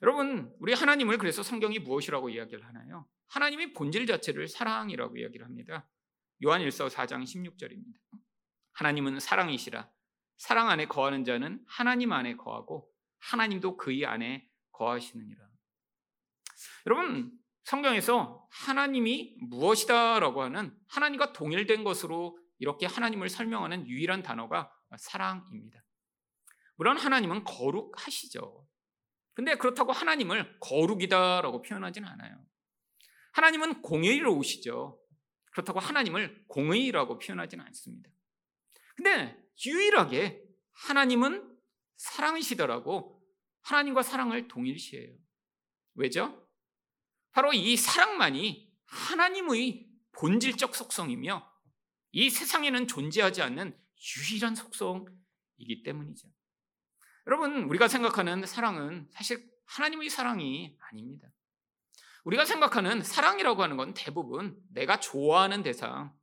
여러분, 0.03 0.55
우리 0.59 0.75
하나님을 0.75 1.19
그래서 1.19 1.43
성경이 1.43 1.79
무엇이라고 1.81 2.31
이야기를 2.31 2.65
하나요? 2.65 3.09
하나님의 3.29 3.73
본질 3.73 4.07
자체를 4.07 4.49
사랑이라고 4.49 5.17
이야기를 5.17 5.47
합니다. 5.47 5.89
요한 6.45 6.61
1서 6.62 6.91
4장 6.91 7.25
16절입니다. 7.25 7.97
하나님은 8.73 9.21
사랑이시라. 9.21 9.91
사랑 10.37 10.69
안에 10.71 10.87
거하는 10.87 11.25
자는 11.25 11.64
하나님 11.67 12.12
안에 12.12 12.37
거하고 12.37 12.91
하나님도 13.21 13.76
그의 13.76 14.07
안에 14.07 14.49
거하시느니라. 14.73 15.41
여러분, 16.87 17.33
성경에서 17.64 18.49
하나님이 18.50 19.37
무엇이다라고 19.41 20.43
하는 20.43 20.76
하나님과 20.88 21.33
동일된 21.33 21.85
것으로 21.85 22.38
이렇게 22.59 22.87
하나님을 22.87 23.29
설명하는 23.29 23.87
유일한 23.87 24.23
단어가 24.23 24.73
사랑입니다. 24.97 25.83
물론 26.76 26.97
하나님은 26.99 27.45
거룩하시죠. 27.45 28.67
근데 29.35 29.55
그렇다고 29.57 29.93
하나님을 29.93 30.59
거룩이다라고 30.61 31.62
표현하진 31.62 32.05
않아요. 32.05 32.45
하나님은 33.33 33.83
공의로우시죠. 33.83 35.00
그렇다고 35.52 35.81
하나님을 35.81 36.45
공의라고 36.49 37.19
표현하진 37.19 37.61
않습니다. 37.61 38.11
근데 38.97 39.37
유일하게 39.65 40.43
하나님은 40.73 41.57
사랑이시더라고 41.97 43.23
하나님과 43.63 44.03
사랑을 44.03 44.49
동일시해요. 44.49 45.15
왜죠? 45.95 46.49
바로 47.33 47.53
이 47.53 47.77
사랑만이 47.77 48.73
하나님의 48.87 49.89
본질적 50.13 50.75
속성이며 50.75 51.51
이 52.13 52.29
세상에는 52.29 52.87
존재하지 52.87 53.43
않는 53.43 53.79
유일한 54.17 54.55
속성이기 54.55 55.83
때문이죠. 55.85 56.29
여러분, 57.27 57.65
우리가 57.65 57.89
생각하는 57.89 58.45
사랑은 58.45 59.09
사실 59.13 59.49
하나님의 59.67 60.11
사랑이 60.11 60.77
아닙니다. 60.91 61.29
우리가 62.25 62.45
생각하는 62.45 63.03
사랑이라고 63.03 63.63
하는 63.63 63.77
건 63.77 63.95
대부분 63.95 64.61
내가 64.71 65.01
좋아하는 65.01 65.63
대상, 65.63 66.15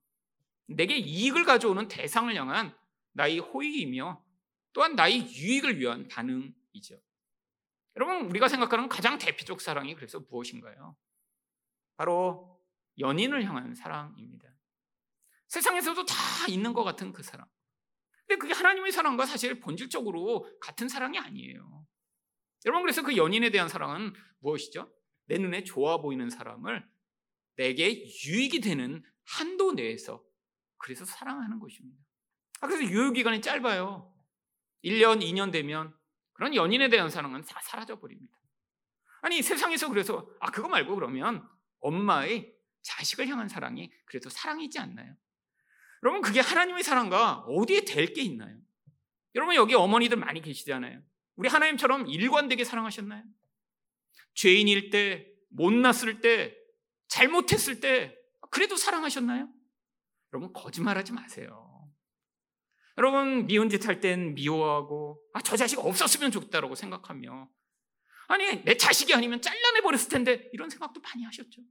내게 0.76 0.98
이익을 0.98 1.46
가져오는 1.46 1.88
대상을 1.88 2.34
향한 2.36 2.76
나의 3.14 3.40
호의이며 3.40 4.24
또한 4.74 4.96
나의 4.96 5.34
유익을 5.34 5.80
위한 5.80 6.08
반응이죠. 6.08 7.00
여러분, 7.96 8.30
우리가 8.30 8.48
생각하는 8.48 8.88
가장 8.88 9.18
대표적 9.18 9.62
사랑이 9.62 9.96
그래서 9.96 10.20
무엇인가요? 10.30 10.96
바로 11.98 12.62
연인을 13.00 13.44
향한 13.46 13.74
사랑입니다. 13.74 14.48
세상에서도 15.48 16.06
다 16.06 16.16
있는 16.48 16.74
것 16.74 16.84
같은 16.84 17.12
그 17.12 17.24
사랑. 17.24 17.48
근데 18.28 18.38
그게 18.40 18.54
하나님의 18.54 18.92
사랑과 18.92 19.26
사실 19.26 19.60
본질적으로 19.60 20.60
같은 20.62 20.88
사랑이 20.88 21.18
아니에요. 21.18 21.88
여러분, 22.66 22.84
그래서 22.84 23.02
그 23.02 23.18
연인에 23.18 23.50
대한 23.50 23.68
사랑은 23.68 24.14
무엇이죠? 24.40 24.94
내 25.26 25.38
눈에 25.38 25.64
좋아 25.64 25.98
보이는 25.98 26.30
사람을 26.30 26.88
내게 27.56 28.06
유익이 28.26 28.62
되는 28.62 29.04
한도 29.24 29.74
내에서 29.74 30.24
그래서 30.80 31.06
사랑하는 31.06 31.60
것입니다. 31.60 31.98
아, 32.62 32.68
그래서 32.68 32.84
유효기간이 32.84 33.42
짧아요. 33.42 34.14
1년, 34.84 35.22
2년 35.22 35.52
되면 35.52 35.94
그런 36.34 36.56
연인에 36.56 36.90
대한 36.90 37.10
사랑은 37.10 37.44
다 37.44 37.60
사라져 37.64 38.00
버립니다. 38.00 38.38
아니 39.22 39.42
세상에서 39.42 39.90
그래서 39.90 40.30
아 40.40 40.50
그거 40.52 40.68
말고 40.70 40.96
그러면 40.96 41.48
엄마의 41.82 42.54
자식을 42.82 43.28
향한 43.28 43.50
사랑이 43.50 43.92
그래도 44.06 44.30
사랑이지 44.30 44.80
않나요? 44.80 45.16
여러분 46.04 46.22
그게 46.22 46.40
하나님의 46.40 46.84
사랑과 46.84 47.40
어디에 47.48 47.82
될 47.82 48.14
게 48.14 48.22
있나요? 48.22 48.58
여러분 49.36 49.56
여기 49.56 49.76
어머니들 49.76 50.18
많이 50.18 50.42
계시잖아요. 50.42 51.02
우리 51.36 51.50
하나님처럼 51.50 52.08
일관되게 52.08 52.64
사랑하셨나요? 52.64 53.24
죄인일 54.34 54.90
때, 54.90 55.28
못났을 55.50 56.22
때, 56.22 56.56
잘못했을 57.08 57.80
때 57.82 58.18
그래도 58.50 58.78
사랑하셨나요? 58.78 59.50
여러분 60.34 60.54
거짓말하지 60.54 61.14
마세요. 61.14 61.92
여러분 62.98 63.46
미운 63.48 63.70
짓 63.70 63.88
할 63.88 64.02
땐 64.02 64.34
미워하고 64.36 65.22
아, 65.34 65.42
저 65.42 65.56
자식 65.56 65.80
없었으면 65.80 66.32
좋겠다라고 66.32 66.76
생각하며 66.76 67.50
아니 68.28 68.64
내 68.64 68.76
자식이 68.78 69.14
아니면 69.14 69.42
잘라내 69.42 69.82
버렸을 69.82 70.10
텐데 70.10 70.50
이런 70.54 70.70
생각도 70.70 71.00
많이 71.02 71.24
하셨죠. 71.24 71.62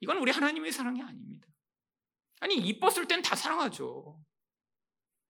이건 0.00 0.18
우리 0.18 0.30
하나님의 0.30 0.72
사랑이 0.72 1.02
아닙니다. 1.02 1.46
아니 2.40 2.56
이뻤을 2.56 3.08
땐 3.08 3.22
다 3.22 3.34
사랑하죠. 3.34 4.22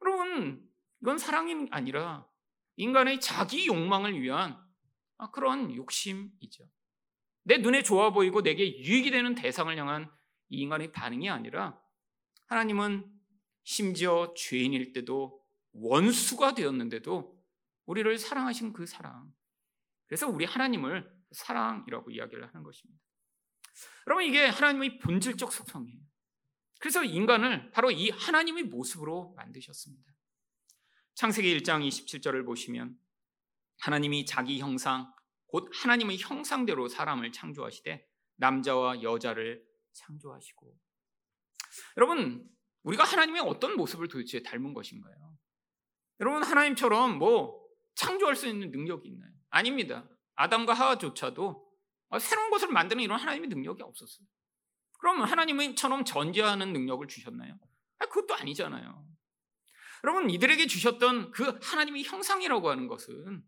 여러분 0.05 0.69
이건 1.03 1.19
사랑이 1.19 1.69
아니라 1.71 2.27
인간의 2.77 3.21
자기 3.21 3.67
욕망을 3.67 4.21
위한 4.21 4.61
아, 5.19 5.31
그런 5.31 5.75
욕심이죠. 5.75 6.69
내 7.45 7.59
눈에 7.59 7.83
좋아 7.83 8.11
보이고 8.11 8.43
내게 8.43 8.65
유익이 8.79 9.11
되는 9.11 9.35
대상을 9.35 9.75
향한 9.79 10.11
이 10.51 10.61
인간의 10.61 10.93
반응이 10.93 11.31
아니라 11.31 11.81
하나님은 12.47 13.05
심지어 13.65 14.33
죄인일 14.37 14.93
때도 14.93 15.45
원수가 15.73 16.55
되었는데도 16.55 17.37
우리를 17.87 18.19
사랑하신 18.19 18.73
그 18.73 18.87
사랑. 18.87 19.33
그래서 20.07 20.29
우리 20.29 20.45
하나님을 20.45 21.13
사랑이라고 21.33 22.11
이야기를 22.11 22.47
하는 22.47 22.63
것입니다. 22.63 23.01
여러분 24.07 24.25
이게 24.25 24.47
하나님의 24.47 24.99
본질적 24.99 25.53
속성이에요. 25.53 26.01
그래서 26.79 27.05
인간을 27.05 27.71
바로 27.71 27.91
이 27.91 28.11
하나님의 28.11 28.65
모습으로 28.65 29.35
만드셨습니다. 29.37 30.13
창세기 31.15 31.59
1장 31.59 31.87
27절을 31.87 32.45
보시면 32.45 32.97
하나님이 33.79 34.27
자기 34.27 34.61
형상 34.61 35.13
곧 35.47 35.71
하나님의 35.73 36.19
형상대로 36.19 36.89
사람을 36.89 37.33
창조하시되 37.33 38.07
남자와 38.37 39.03
여자를 39.03 39.65
창조하시고 39.93 40.79
여러분 41.97 42.49
우리가 42.83 43.05
하나님의 43.05 43.43
어떤 43.43 43.77
모습을 43.77 44.09
도대체 44.09 44.43
닮은 44.43 44.75
것인가요? 44.75 45.37
여러분 46.21 46.43
하나님처럼 46.43 47.19
뭐 47.19 47.61
창조할 47.95 48.37
수 48.37 48.47
있는 48.47 48.71
능력이 48.71 49.09
있나요? 49.09 49.31
아닙니다. 49.51 50.09
아담과 50.35 50.75
하와조차도 50.75 51.67
새로운 52.21 52.51
것을 52.51 52.69
만드는 52.69 53.03
이런 53.03 53.19
하나님의 53.19 53.49
능력이 53.49 53.83
없었어요. 53.83 54.27
그럼 54.99 55.23
하나님처럼 55.23 56.05
전제하는 56.05 56.73
능력을 56.73 57.07
주셨나요? 57.09 57.59
그것도 57.99 58.35
아니잖아요. 58.35 59.07
여러분 60.05 60.31
이들에게 60.31 60.67
주셨던 60.67 61.33
그 61.33 61.59
하나님의 61.63 62.05
형상이라고 62.05 62.71
하는 62.71 62.87
것은 62.87 63.43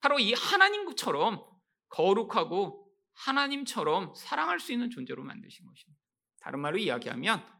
바로 0.00 0.18
이 0.18 0.32
하나님처럼 0.32 1.44
거룩하고 1.88 2.90
하나님처럼 3.14 4.14
사랑할 4.14 4.60
수 4.60 4.72
있는 4.72 4.90
존재로 4.90 5.22
만드신 5.22 5.66
것입니다. 5.66 6.02
다른 6.40 6.60
말로 6.60 6.78
이야기하면 6.78 7.59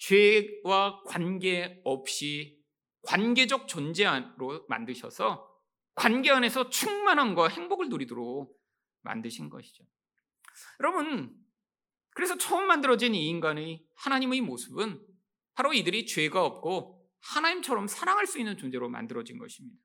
죄와 0.00 1.02
관계 1.04 1.80
없이 1.84 2.58
관계적 3.02 3.68
존재로 3.68 4.66
만드셔서 4.68 5.48
관계 5.94 6.30
안에서 6.30 6.70
충만함과 6.70 7.48
행복을 7.48 7.88
누리도록 7.88 8.58
만드신 9.02 9.50
것이죠. 9.50 9.84
여러분, 10.80 11.34
그래서 12.14 12.36
처음 12.36 12.66
만들어진 12.66 13.14
이 13.14 13.28
인간의 13.28 13.84
하나님의 13.96 14.40
모습은 14.40 15.06
바로 15.54 15.72
이들이 15.72 16.06
죄가 16.06 16.44
없고 16.44 17.06
하나님처럼 17.20 17.86
사랑할 17.86 18.26
수 18.26 18.38
있는 18.38 18.56
존재로 18.56 18.88
만들어진 18.88 19.38
것입니다. 19.38 19.78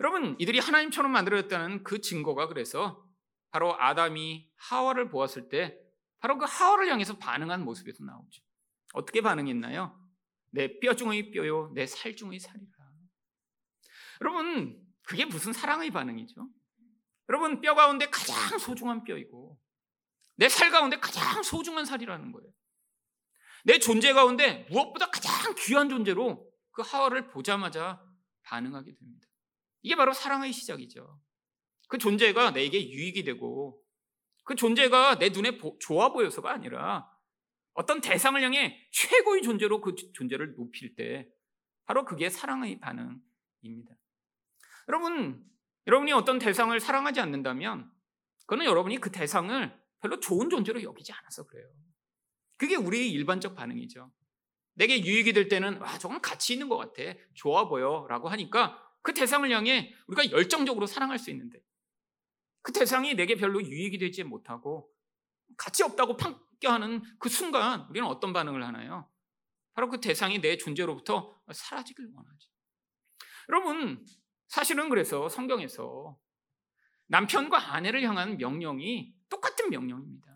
여러분, 0.00 0.36
이들이 0.38 0.58
하나님처럼 0.58 1.12
만들어졌다는 1.12 1.84
그 1.84 2.00
증거가 2.00 2.48
그래서 2.48 3.06
바로 3.50 3.80
아담이 3.80 4.50
하와를 4.56 5.08
보았을 5.08 5.48
때 5.48 5.78
바로 6.18 6.38
그 6.38 6.44
하와를 6.48 6.88
향해서 6.88 7.18
반응한 7.18 7.64
모습에서 7.64 8.04
나오죠. 8.04 8.42
어떻게 8.92 9.20
반응했나요? 9.22 9.98
내 10.50 10.78
뼈 10.80 10.94
중의 10.94 11.30
뼈요, 11.32 11.72
내 11.74 11.86
살 11.86 12.14
중의 12.14 12.38
살이라. 12.38 12.66
여러분, 14.20 14.80
그게 15.02 15.24
무슨 15.24 15.52
사랑의 15.52 15.90
반응이죠? 15.90 16.48
여러분, 17.28 17.60
뼈 17.60 17.74
가운데 17.74 18.06
가장 18.10 18.58
소중한 18.58 19.02
뼈이고, 19.04 19.58
내 20.36 20.48
살 20.48 20.70
가운데 20.70 20.98
가장 20.98 21.42
소중한 21.42 21.84
살이라는 21.84 22.32
거예요. 22.32 22.50
내 23.64 23.78
존재 23.78 24.12
가운데 24.12 24.66
무엇보다 24.70 25.10
가장 25.10 25.54
귀한 25.58 25.88
존재로 25.88 26.50
그 26.72 26.82
하와를 26.82 27.28
보자마자 27.28 28.02
반응하게 28.44 28.94
됩니다. 28.94 29.26
이게 29.82 29.94
바로 29.96 30.12
사랑의 30.12 30.52
시작이죠. 30.52 31.20
그 31.88 31.98
존재가 31.98 32.52
내게 32.52 32.90
유익이 32.90 33.24
되고 33.24 33.80
그 34.44 34.54
존재가 34.54 35.18
내 35.18 35.28
눈에 35.28 35.58
좋아 35.80 36.12
보여서가 36.12 36.50
아니라 36.50 37.08
어떤 37.74 38.00
대상을 38.00 38.40
향해 38.42 38.78
최고의 38.90 39.42
존재로 39.42 39.80
그 39.80 39.94
존재를 40.12 40.54
높일 40.54 40.94
때 40.94 41.28
바로 41.84 42.04
그게 42.04 42.28
사랑의 42.28 42.80
반응입니다. 42.80 43.96
여러분, 44.88 45.44
여러분이 45.86 46.12
어떤 46.12 46.38
대상을 46.38 46.78
사랑하지 46.78 47.20
않는다면 47.20 47.90
그거는 48.40 48.66
여러분이 48.66 48.98
그 48.98 49.10
대상을 49.10 49.82
별로 50.00 50.20
좋은 50.20 50.50
존재로 50.50 50.82
여기지 50.82 51.12
않아서 51.12 51.46
그래요. 51.46 51.66
그게 52.56 52.76
우리의 52.76 53.10
일반적 53.10 53.54
반응이죠. 53.54 54.12
내게 54.74 55.04
유익이 55.04 55.32
될 55.32 55.48
때는 55.48 55.78
와, 55.78 55.98
저건 55.98 56.20
가치 56.20 56.52
있는 56.52 56.68
것 56.68 56.76
같아. 56.76 57.02
좋아 57.34 57.68
보여. 57.68 58.06
라고 58.08 58.28
하니까 58.28 58.78
그 59.02 59.14
대상을 59.14 59.50
향해 59.50 59.92
우리가 60.06 60.30
열정적으로 60.30 60.86
사랑할 60.86 61.18
수 61.18 61.30
있는데 61.30 61.58
그 62.62 62.72
대상이 62.72 63.14
내게 63.14 63.34
별로 63.34 63.62
유익이 63.62 63.98
되지 63.98 64.24
못하고 64.24 64.90
가치 65.56 65.82
없다고 65.82 66.16
판결하는 66.62 67.02
그 67.18 67.28
순간 67.28 67.86
우리는 67.90 68.08
어떤 68.08 68.32
반응을 68.32 68.64
하나요? 68.64 69.10
바로 69.74 69.90
그 69.90 70.00
대상이 70.00 70.40
내 70.40 70.56
존재로부터 70.56 71.38
사라지길 71.52 72.10
원하지. 72.14 72.48
여러분, 73.48 74.06
사실은 74.46 74.88
그래서 74.88 75.28
성경에서 75.28 76.16
남편과 77.08 77.74
아내를 77.74 78.02
향한 78.02 78.36
명령이 78.38 79.12
똑같은 79.28 79.70
명령입니다. 79.70 80.26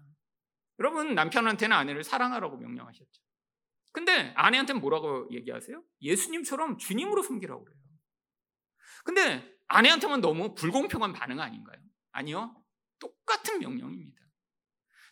여러분, 0.81 1.15
남편한테는 1.15 1.75
아내를 1.75 2.05
사랑하라고 2.05 2.59
명령하셨죠. 2.59 3.23
근데 3.93 4.35
아내한테는 4.37 4.81
뭐라고 4.81 5.29
얘기하세요? 5.31 5.83
예수님처럼 6.03 6.77
주님으로 6.77 7.23
섬기라고 7.23 7.65
그래요. 7.65 7.81
근데 9.05 9.57
아내한테만 9.69 10.21
너무 10.21 10.55
불공평한 10.55 11.13
반응 11.13 11.41
아닌가요? 11.41 11.81
아니요. 12.13 12.63
똑같은 12.99 13.59
명령입니다. 13.61 14.26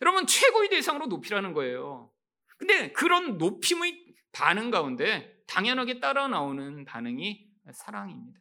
여러분, 0.03 0.27
최고의 0.27 0.69
대상으로 0.71 1.07
높이라는 1.07 1.53
거예요. 1.53 2.11
근데 2.57 2.93
그런 2.93 3.39
높임의 3.39 4.15
반응 4.33 4.71
가운데 4.71 5.35
당연하게 5.47 6.01
따라 6.01 6.29
나오는 6.29 6.85
반응이 6.85 7.47
사랑입니다. 7.73 8.41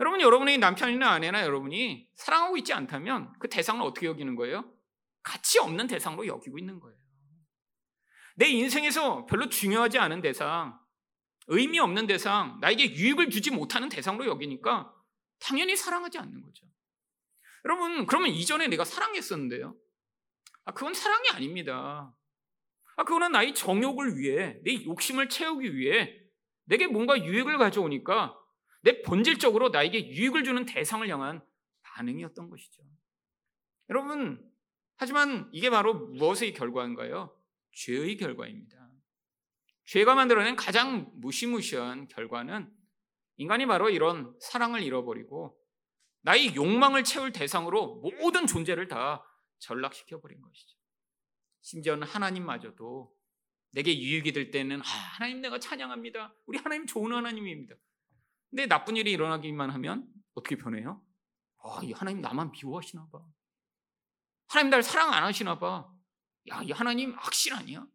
여러분, 0.00 0.20
여러분의 0.20 0.58
남편이나 0.58 1.10
아내나 1.10 1.42
여러분이 1.42 2.08
사랑하고 2.14 2.56
있지 2.58 2.72
않다면 2.72 3.32
그 3.38 3.48
대상을 3.48 3.82
어떻게 3.82 4.06
여기는 4.06 4.34
거예요? 4.36 4.70
가치 5.22 5.58
없는 5.58 5.86
대상으로 5.86 6.26
여기고 6.26 6.58
있는 6.58 6.78
거예요. 6.80 6.96
내 8.36 8.46
인생에서 8.48 9.24
별로 9.26 9.48
중요하지 9.48 9.98
않은 9.98 10.20
대상, 10.20 10.78
의미 11.46 11.78
없는 11.78 12.06
대상, 12.06 12.58
나에게 12.60 12.94
유익을 12.94 13.30
주지 13.30 13.50
못하는 13.50 13.88
대상으로 13.88 14.26
여기니까 14.26 14.92
당연히 15.38 15.74
사랑하지 15.74 16.18
않는 16.18 16.42
거죠. 16.42 16.66
여러분, 17.64 18.06
그러면 18.06 18.28
이전에 18.28 18.68
내가 18.68 18.84
사랑했었는데요. 18.84 19.74
아, 20.66 20.72
그건 20.72 20.94
사랑이 20.94 21.28
아닙니다. 21.30 22.14
아, 22.96 23.04
그거는 23.04 23.32
나의 23.32 23.54
정욕을 23.54 24.18
위해, 24.18 24.58
내 24.64 24.84
욕심을 24.84 25.28
채우기 25.28 25.76
위해 25.76 26.20
내게 26.64 26.88
뭔가 26.88 27.16
유익을 27.16 27.56
가져오니까 27.56 28.36
내 28.82 29.00
본질적으로 29.02 29.68
나에게 29.68 30.08
유익을 30.08 30.44
주는 30.44 30.66
대상을 30.66 31.08
향한 31.08 31.40
반응이었던 31.82 32.50
것이죠. 32.50 32.82
여러분, 33.90 34.44
하지만 34.96 35.48
이게 35.52 35.70
바로 35.70 35.94
무엇의 35.94 36.52
결과인가요? 36.52 37.36
죄의 37.72 38.16
결과입니다. 38.16 38.90
죄가 39.84 40.16
만들어낸 40.16 40.56
가장 40.56 41.12
무시무시한 41.14 42.08
결과는 42.08 42.68
인간이 43.36 43.66
바로 43.66 43.88
이런 43.88 44.34
사랑을 44.40 44.82
잃어버리고 44.82 45.56
나의 46.22 46.56
욕망을 46.56 47.04
채울 47.04 47.32
대상으로 47.32 48.00
모든 48.20 48.48
존재를 48.48 48.88
다 48.88 49.22
전락시켜 49.58 50.20
버린 50.20 50.40
것이죠. 50.40 50.76
심지어는 51.62 52.06
하나님마저도 52.06 53.14
내게 53.72 53.98
유익이 53.98 54.32
될 54.32 54.50
때는 54.50 54.80
아, 54.80 54.84
하나님 54.84 55.40
내가 55.40 55.58
찬양합니다. 55.58 56.34
우리 56.46 56.58
하나님 56.58 56.86
좋은 56.86 57.12
하나님입니다. 57.12 57.74
근데 58.50 58.66
나쁜 58.66 58.96
일이 58.96 59.12
일어나기만 59.12 59.70
하면 59.70 60.08
어떻게 60.34 60.56
변해요? 60.56 61.04
아, 61.62 61.80
이 61.82 61.92
하나님 61.92 62.20
나만 62.20 62.52
미워하시나 62.52 63.08
봐. 63.10 63.20
하나님 64.48 64.70
날 64.70 64.82
사랑 64.82 65.12
안 65.12 65.24
하시나 65.24 65.58
봐. 65.58 65.92
야, 66.48 66.62
이 66.62 66.70
하나님 66.70 67.14
악신 67.18 67.52
아니야? 67.52 67.86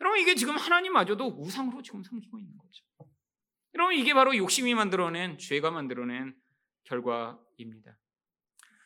여러분 0.00 0.20
이게 0.20 0.34
지금 0.34 0.56
하나님마저도 0.56 1.26
우상으로 1.26 1.82
지금 1.82 2.02
섬기고 2.02 2.38
있는 2.38 2.56
거죠. 2.56 2.84
여러분 3.74 3.94
이게 3.94 4.14
바로 4.14 4.36
욕심이 4.36 4.74
만들어낸 4.74 5.38
죄가 5.38 5.70
만들어낸 5.70 6.36
결과입니다. 6.84 7.98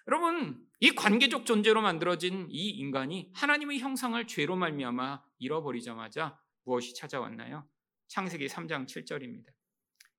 여러분, 0.09 0.67
이 0.81 0.91
관계적 0.91 1.47
존재로 1.47 1.81
만들어진 1.81 2.49
이 2.51 2.71
인간이 2.71 3.31
하나님의 3.35 3.79
형상을 3.79 4.27
죄로 4.27 4.57
말미암아 4.57 5.23
잃어버리자마자 5.39 6.39
무엇이 6.65 6.95
찾아왔나요? 6.95 7.69
창세기 8.09 8.47
3장 8.47 8.87
7절입니다. 8.87 9.47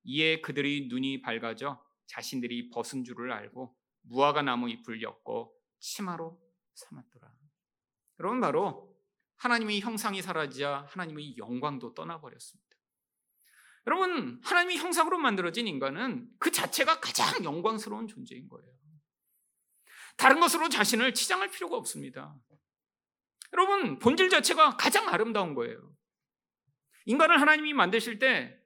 이에 0.06 0.42
그들의 0.42 0.88
눈이 0.88 1.22
밝아져 1.22 1.84
자신들이 2.08 2.70
벗은 2.70 3.04
줄을 3.04 3.32
알고 3.32 3.76
무화과 4.04 4.42
나무 4.42 4.70
잎을 4.70 5.02
엮고 5.02 5.54
치마로 5.80 6.40
삼았더라. 6.76 7.32
여러분 8.20 8.40
바로 8.42 8.94
하나님의 9.38 9.82
형상이 9.82 10.22
사라지자 10.22 10.88
하나님의 10.90 11.38
영광도 11.38 11.94
떠나버렸습니다. 11.94 12.74
여러분, 13.86 14.40
하나님의 14.44 14.78
형상으로 14.78 15.18
만들어진 15.18 15.68
인간은 15.68 16.30
그 16.40 16.52
자체가 16.52 17.02
가장 17.02 17.44
영광스러운 17.44 18.08
존재인 18.08 18.48
거예요. 18.48 18.72
다른 20.16 20.40
것으로 20.40 20.70
자신을 20.70 21.14
치장할 21.14 21.52
필요가 21.52 21.78
없습니다. 21.78 22.36
여러분, 23.54 24.00
본질 24.00 24.30
자체가 24.30 24.78
가장 24.78 25.08
아름다운 25.10 25.54
거예요. 25.54 25.94
인간을 27.06 27.40
하나님이 27.40 27.74
만드실 27.74 28.20
때 28.20 28.58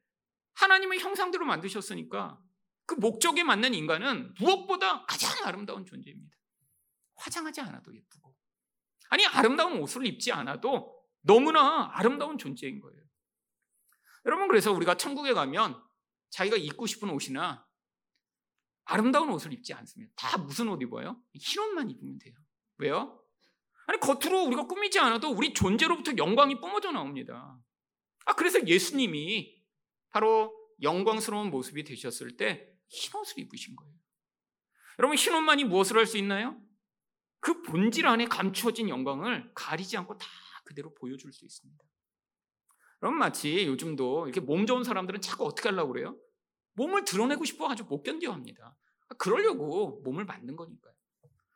하나님의 0.54 1.00
형상대로 1.00 1.46
만드셨으니까 1.46 2.40
그 2.86 2.96
목적에 2.96 3.44
맞는 3.44 3.74
인간은 3.74 4.34
무엇보다 4.40 5.06
가장 5.06 5.46
아름다운 5.46 5.86
존재입니다. 5.86 6.36
화장하지 7.16 7.62
않아도 7.62 7.94
예쁘고. 7.94 8.36
아니, 9.10 9.26
아름다운 9.26 9.80
옷을 9.80 10.06
입지 10.06 10.32
않아도 10.32 10.98
너무나 11.22 11.90
아름다운 11.94 12.38
존재인 12.38 12.80
거예요. 12.80 13.04
여러분 14.26 14.48
그래서 14.48 14.72
우리가 14.72 14.96
천국에 14.96 15.34
가면 15.34 15.82
자기가 16.30 16.58
입고 16.58 16.86
싶은 16.86 17.10
옷이나 17.10 17.67
아름다운 18.88 19.30
옷을 19.30 19.54
입지 19.54 19.74
않습니다. 19.74 20.12
다 20.16 20.38
무슨 20.38 20.70
옷 20.70 20.82
입어요? 20.82 21.22
흰 21.34 21.62
옷만 21.62 21.90
입으면 21.90 22.18
돼요. 22.20 22.34
왜요? 22.78 23.22
아니 23.86 24.00
겉으로 24.00 24.44
우리가 24.46 24.68
꾸미지 24.68 25.00
않아도 25.00 25.30
우리 25.30 25.54
존재로부터 25.54 26.14
영광이 26.18 26.60
뿜어져 26.60 26.92
나옵니다. 26.92 27.58
아 28.26 28.34
그래서 28.34 28.66
예수님이 28.66 29.56
바로 30.10 30.54
영광스러운 30.82 31.50
모습이 31.50 31.84
되셨을 31.84 32.38
때 32.38 32.74
흰 32.90 33.14
옷을 33.20 33.40
입으신 33.40 33.76
거예요. 33.76 33.94
여러분 35.00 35.18
흰 35.18 35.34
옷만이 35.34 35.66
무엇을 35.66 35.98
할 35.98 36.06
수 36.06 36.18
있나요? 36.18 36.58
그 37.40 37.62
본질 37.62 38.08
안에 38.08 38.26
감추어진 38.26 38.90
영광을 38.90 39.52
가리지 39.54 39.96
않고 39.98 40.18
다 40.18 40.28
그대로 40.66 40.94
보여줄 40.96 41.32
수 41.34 41.46
있습니다. 41.46 41.84
그럼 43.00 43.16
마치 43.16 43.68
요즘도 43.68 44.28
이렇게 44.28 44.40
몸 44.40 44.66
좋은 44.66 44.84
사람들은 44.84 45.22
자꾸 45.22 45.46
어떻게 45.46 45.70
하려고 45.70 45.94
그래요? 45.94 46.18
몸을 46.78 47.04
드러내고 47.04 47.44
싶어 47.44 47.68
가지고 47.68 47.90
못 47.90 48.04
견뎌 48.04 48.32
합니다. 48.32 48.76
그러려고 49.18 50.02
몸을 50.04 50.26
만든 50.26 50.56
거니까요. 50.56 50.94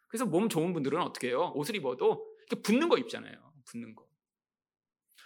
그래서 0.07 0.25
몸 0.25 0.49
좋은 0.49 0.73
분들은 0.73 0.99
어떻게 1.01 1.29
해요? 1.29 1.53
옷을 1.55 1.75
입어도 1.75 2.27
이렇게 2.47 2.61
붙는 2.61 2.89
거 2.89 2.97
입잖아요. 2.97 3.53
붙는 3.65 3.95
거. 3.95 4.05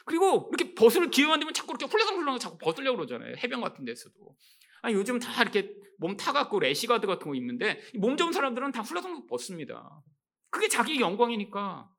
그리고 0.06 0.52
이렇게 0.54 0.76
벗을 0.76 1.10
기회 1.10 1.26
만 1.26 1.40
되면 1.40 1.54
자꾸 1.54 1.72
이렇게 1.72 1.86
훌렁훌렁 1.86 2.38
자꾸 2.38 2.58
벗으려고 2.60 2.98
그러잖아요. 2.98 3.36
해변 3.38 3.62
같은 3.62 3.86
데서도. 3.86 4.36
아 4.84 4.92
요즘 4.92 5.18
다 5.18 5.42
이렇게 5.42 5.74
몸 5.98 6.16
타갖고 6.16 6.60
래시가드 6.60 7.08
같은 7.08 7.28
거 7.28 7.34
입는데 7.34 7.82
몸 7.96 8.18
좋은 8.18 8.32
사람들은 8.32 8.72
다 8.72 8.82
훌렁훌렁 8.82 9.26
벗습니다. 9.26 10.04
그게 10.52 10.68
자기 10.68 11.00
영광이니까. 11.00 11.90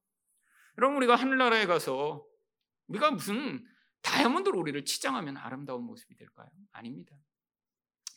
여러분 0.79 0.99
우리가 0.99 1.17
하늘나라에 1.17 1.67
가서 1.67 2.25
우리가 2.89 3.11
무슨 3.11 3.67
다이아몬드로 4.03 4.51
이렇게 4.51 4.85
치장하면 4.85 5.39
아름다운 5.39 5.83
모습이 5.83 6.15
될까요? 6.15 6.49
아닙니다. 6.71 7.17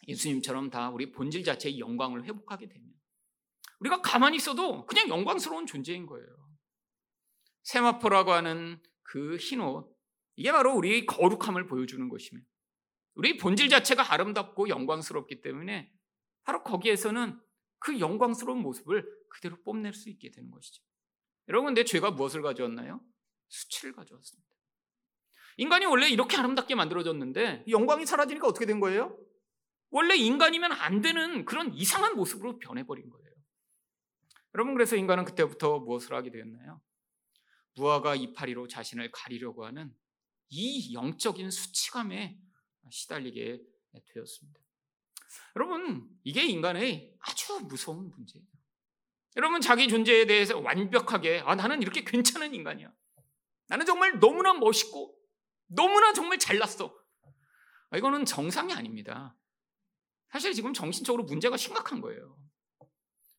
예수님처럼 0.09 0.69
다 0.69 0.89
우리 0.89 1.11
본질 1.11 1.43
자체의 1.43 1.79
영광을 1.79 2.25
회복하게 2.25 2.67
되면 2.67 2.89
우리가 3.79 4.01
가만히 4.01 4.37
있어도 4.37 4.85
그냥 4.85 5.07
영광스러운 5.07 5.65
존재인 5.65 6.05
거예요. 6.05 6.27
세마포라고 7.63 8.31
하는 8.31 8.81
그 9.03 9.37
흰옷 9.37 9.95
이게 10.35 10.51
바로 10.51 10.75
우리의 10.75 11.05
거룩함을 11.05 11.67
보여주는 11.67 12.07
것이며 12.09 12.41
우리 13.15 13.37
본질 13.37 13.69
자체가 13.69 14.13
아름답고 14.13 14.69
영광스럽기 14.69 15.41
때문에 15.41 15.91
바로 16.43 16.63
거기에서는 16.63 17.39
그 17.79 17.99
영광스러운 17.99 18.59
모습을 18.61 19.05
그대로 19.29 19.61
뽐낼 19.63 19.93
수 19.93 20.09
있게 20.09 20.31
되는 20.31 20.49
것이죠. 20.51 20.83
여러분, 21.47 21.73
내 21.73 21.83
죄가 21.83 22.11
무엇을 22.11 22.41
가져왔나요? 22.41 23.01
수치를 23.47 23.93
가져왔습니다. 23.93 24.49
인간이 25.57 25.85
원래 25.85 26.07
이렇게 26.07 26.37
아름답게 26.37 26.75
만들어졌는데 26.75 27.65
영광이 27.67 28.05
사라지니까 28.05 28.47
어떻게 28.47 28.65
된 28.65 28.79
거예요? 28.79 29.17
원래 29.91 30.15
인간이면 30.15 30.71
안 30.71 31.01
되는 31.01 31.45
그런 31.45 31.73
이상한 31.73 32.15
모습으로 32.15 32.59
변해버린 32.59 33.09
거예요. 33.09 33.29
여러분, 34.53 34.73
그래서 34.73 34.95
인간은 34.95 35.25
그때부터 35.25 35.79
무엇을 35.79 36.13
하게 36.13 36.31
되었나요? 36.31 36.81
무화과 37.75 38.15
이파리로 38.15 38.67
자신을 38.67 39.11
가리려고 39.11 39.65
하는 39.65 39.93
이 40.49 40.93
영적인 40.93 41.51
수치감에 41.51 42.39
시달리게 42.91 43.61
되었습니다. 44.13 44.59
여러분, 45.55 46.09
이게 46.23 46.43
인간의 46.43 47.15
아주 47.19 47.59
무서운 47.61 48.09
문제예요. 48.09 48.45
여러분, 49.37 49.61
자기 49.61 49.87
존재에 49.87 50.25
대해서 50.25 50.59
완벽하게, 50.59 51.43
아, 51.45 51.55
나는 51.55 51.81
이렇게 51.81 52.03
괜찮은 52.03 52.53
인간이야. 52.53 52.91
나는 53.67 53.85
정말 53.85 54.19
너무나 54.19 54.53
멋있고, 54.53 55.15
너무나 55.67 56.13
정말 56.13 56.39
잘났어. 56.39 56.95
아, 57.91 57.97
이거는 57.97 58.25
정상이 58.25 58.73
아닙니다. 58.73 59.35
사실 60.31 60.53
지금 60.53 60.73
정신적으로 60.73 61.23
문제가 61.23 61.57
심각한 61.57 62.01
거예요. 62.01 62.37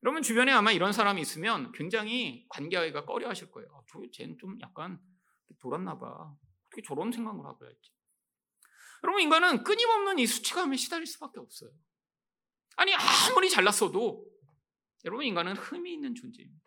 여러분 0.03 0.23
주변에 0.23 0.51
아마 0.53 0.73
이런 0.73 0.93
사람이 0.93 1.21
있으면 1.21 1.73
굉장히 1.73 2.47
관계하기가 2.49 3.05
꺼려 3.05 3.29
하실 3.29 3.51
거예요. 3.51 3.69
아, 3.75 3.81
저 3.91 4.01
쟤는 4.13 4.39
좀 4.39 4.59
약간 4.61 4.99
돌았나 5.61 5.99
봐. 5.99 6.35
어떻게 6.67 6.83
저런 6.83 7.13
생각을 7.13 7.45
하고 7.45 7.67
했지? 7.67 7.93
여러분 9.03 9.23
인간은 9.23 9.65
끊임없는 9.65 10.19
이 10.19 10.27
수치감에 10.27 10.77
시달릴 10.77 11.07
수밖에 11.07 11.41
없어요. 11.41 11.71
아니 12.77 12.93
아무리 12.95 13.51
잘났어도 13.51 14.27
여러분 15.05 15.25
인간은 15.27 15.57
흠이 15.57 15.93
있는 15.93 16.15
존재입니다. 16.15 16.61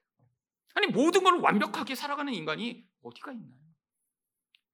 아니 0.76 0.88
모든 0.88 1.24
걸 1.24 1.40
완벽하게 1.40 1.96
살아가는 1.96 2.34
인간이 2.34 2.88
어디가 3.02 3.32
있나요? 3.32 3.60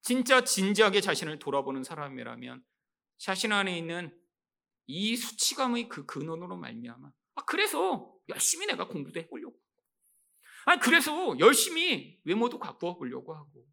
진짜 0.02 0.44
진지하게 0.44 1.00
자신을 1.00 1.38
돌아보는 1.38 1.84
사람이라면 1.84 2.64
자신 3.18 3.52
안에 3.52 3.76
있는 3.76 4.18
이 4.90 5.16
수치감의 5.16 5.88
그 5.88 6.04
근원으로 6.04 6.56
말미암아 6.56 7.08
아 7.36 7.44
그래서 7.44 8.12
열심히 8.28 8.66
내가 8.66 8.88
공부도 8.88 9.20
해보려고 9.20 9.56
아 10.66 10.78
그래서 10.78 11.38
열심히 11.38 12.18
외모도 12.24 12.58
갖고 12.58 12.98
보려고 12.98 13.34
하고 13.34 13.66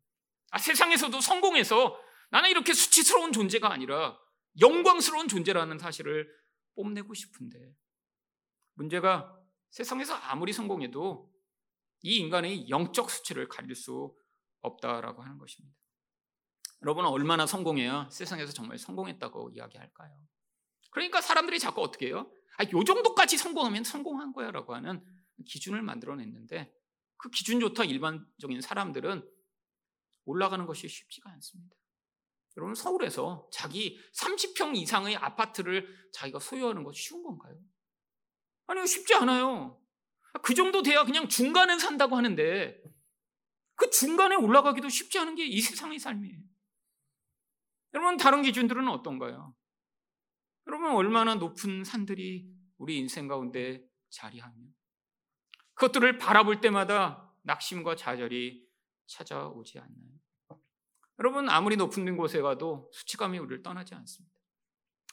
아 0.52 0.60
세상에서도 0.60 1.20
성공해서 1.20 2.00
나는 2.30 2.50
이렇게 2.52 2.74
수치스러운 2.74 3.32
존재가 3.32 3.72
아니라 3.72 4.18
영광스러운 4.60 5.28
존재라는 5.28 5.80
사실을 5.80 6.30
뽐내고 6.76 7.14
싶은데 7.14 7.58
문제가 8.76 9.36
세상에서 9.72 10.14
아무리 10.14 10.54
성공해도 10.54 11.32
이 12.04 12.18
인간의 12.18 12.70
영적 12.70 13.10
수치를 13.10 13.48
가릴 13.48 13.76
수 13.76 14.16
없다라고 14.62 15.24
하는 15.24 15.40
것입니다. 15.40 15.76
여러분은 16.84 17.10
얼마나 17.10 17.48
성공해야 17.48 18.08
세상에서 18.12 18.54
정말 18.54 18.78
성공했다고 18.78 19.50
이야기할까요? 19.56 20.28
그러니까 20.98 21.22
사람들이 21.22 21.60
자꾸 21.60 21.84
어떻게 21.84 22.08
해요? 22.08 22.28
아, 22.58 22.64
요 22.64 22.84
정도까지 22.84 23.38
성공하면 23.38 23.84
성공한 23.84 24.34
거야 24.34 24.50
라고 24.50 24.74
하는 24.74 25.06
기준을 25.46 25.84
만들어냈는데 25.84 26.74
그 27.18 27.30
기준조차 27.30 27.84
일반적인 27.84 28.62
사람들은 28.62 29.24
올라가는 30.26 30.66
것이 30.66 30.88
쉽지가 30.88 31.30
않습니다. 31.34 31.76
여러분 32.58 32.74
서울에서 32.74 33.48
자기 33.54 34.00
30평 34.16 34.76
이상의 34.76 35.16
아파트를 35.18 35.88
자기가 36.14 36.40
소유하는 36.40 36.84
것이 36.84 37.04
쉬운 37.04 37.22
건가요? 37.22 37.56
아니요 38.66 38.88
쉽지 38.88 39.14
않아요. 39.14 39.80
그 40.42 40.56
정도 40.56 40.82
돼야 40.82 41.04
그냥 41.04 41.30
중간에 41.30 41.78
산다고 41.78 42.16
하는데 42.16 42.82
그 43.76 43.92
중간에 43.92 44.36
올라가기도 44.36 44.90
쉽지 44.90 45.20
않은 45.20 45.36
게 45.36 45.46
이 45.46 45.62
세상의 45.62 46.00
삶이에요. 46.00 46.40
여러분 47.94 48.18
다른 48.18 48.42
기준들은 48.42 48.88
어떤가요? 48.88 49.54
여러분 50.68 50.92
얼마나 50.92 51.36
높은 51.36 51.84
산들이 51.84 52.46
우리 52.78 52.98
인생 52.98 53.28
가운데 53.28 53.84
자리하며 54.10 54.68
그것들을 55.74 56.18
바라볼 56.18 56.60
때마다 56.60 57.34
낙심과 57.44 57.96
좌절이 57.96 58.68
찾아오지 59.06 59.80
않나요? 59.80 60.18
여러분 61.20 61.50
아무리 61.50 61.78
높은 61.78 62.18
곳에 62.18 62.42
가도 62.42 62.90
수치감이 62.94 63.40
우리를 63.40 63.64
떠나지 63.64 63.96
않습니다. 63.96 64.36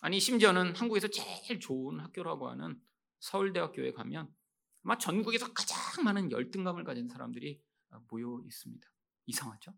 아니 0.00 0.20
심지어는 0.20 0.74
한국에서 0.74 1.08
제일 1.08 1.60
좋은 1.60 2.00
학교라고 2.00 2.48
하는 2.48 2.80
서울대학교에 3.20 3.92
가면 3.92 4.34
아마 4.82 4.98
전국에서 4.98 5.52
가장 5.52 6.04
많은 6.04 6.30
열등감을 6.30 6.84
가진 6.84 7.08
사람들이 7.08 7.62
모여 8.08 8.42
있습니다. 8.44 8.86
이상하죠? 9.26 9.72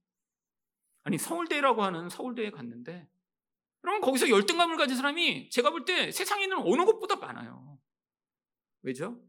아니 1.04 1.18
서울대라고 1.18 1.84
하는 1.84 2.08
서울대에 2.08 2.50
갔는데 2.50 3.08
그러면 3.80 4.00
거기서 4.00 4.28
열등감을 4.28 4.76
가진 4.76 4.96
사람이 4.96 5.50
제가 5.50 5.70
볼 5.70 5.84
때 5.84 6.10
세상에 6.10 6.44
있는 6.44 6.58
어느 6.58 6.84
곳보다 6.84 7.16
많아요. 7.16 7.78
왜죠? 8.82 9.20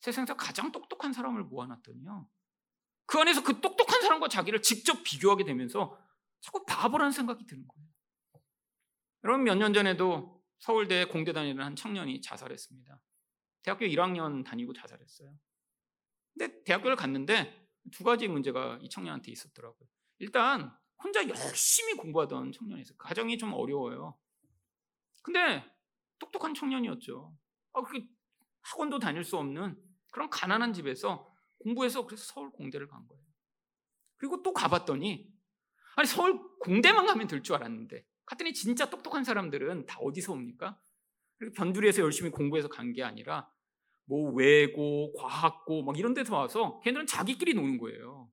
세상에서 0.00 0.34
가장 0.36 0.72
똑똑한 0.72 1.12
사람을 1.12 1.44
모아놨더니요. 1.44 2.28
그 3.06 3.18
안에서 3.18 3.42
그 3.42 3.60
똑똑한 3.60 4.00
사람과 4.02 4.28
자기를 4.28 4.62
직접 4.62 5.02
비교하게 5.02 5.44
되면서 5.44 5.98
자꾸 6.40 6.64
바보라는 6.66 7.10
생각이 7.12 7.46
드는 7.46 7.66
거예요. 7.66 7.88
여러분 9.24 9.44
몇 9.44 9.56
년 9.56 9.72
전에도 9.74 10.42
서울대 10.60 11.04
공대 11.04 11.32
다니는 11.32 11.64
한 11.64 11.74
청년이 11.76 12.20
자살했습니다. 12.20 13.00
대학교 13.62 13.84
1학년 13.86 14.44
다니고 14.44 14.72
자살했어요. 14.72 15.36
근데 16.36 16.62
대학교를 16.64 16.96
갔는데 16.96 17.68
두 17.92 18.04
가지 18.04 18.28
문제가 18.28 18.78
이 18.82 18.88
청년한테 18.88 19.32
있었더라고요. 19.32 19.88
일단 20.18 20.76
혼자 21.02 21.26
열심히 21.28 21.94
공부하던 21.94 22.52
청년이었어요. 22.52 22.96
가정이 22.98 23.38
좀 23.38 23.52
어려워요. 23.54 24.16
근데 25.22 25.64
똑똑한 26.18 26.54
청년이었죠. 26.54 27.32
아, 27.72 27.82
그 27.82 28.02
학원도 28.62 28.98
다닐 28.98 29.24
수 29.24 29.36
없는 29.36 29.80
그런 30.10 30.30
가난한 30.30 30.72
집에서 30.72 31.32
공부해서 31.60 32.06
그래서 32.06 32.24
서울 32.24 32.50
공대를 32.50 32.88
간 32.88 33.06
거예요. 33.06 33.22
그리고 34.16 34.42
또 34.42 34.52
가봤더니 34.52 35.28
아니 35.96 36.06
서울 36.08 36.40
공대만 36.60 37.06
가면 37.06 37.26
될 37.28 37.42
줄 37.42 37.56
알았는데 37.56 38.04
갔더니 38.26 38.52
진짜 38.52 38.90
똑똑한 38.90 39.24
사람들은 39.24 39.86
다 39.86 39.98
어디서 40.00 40.32
옵니까? 40.32 40.80
변두리에서 41.56 42.02
열심히 42.02 42.30
공부해서 42.30 42.68
간 42.68 42.92
게 42.92 43.02
아니라 43.04 43.50
뭐 44.04 44.32
외고, 44.32 45.12
과학고 45.14 45.82
막 45.84 45.98
이런 45.98 46.14
데서 46.14 46.34
와서 46.36 46.80
걔들은 46.80 47.06
자기끼리 47.06 47.54
노는 47.54 47.78
거예요. 47.78 48.30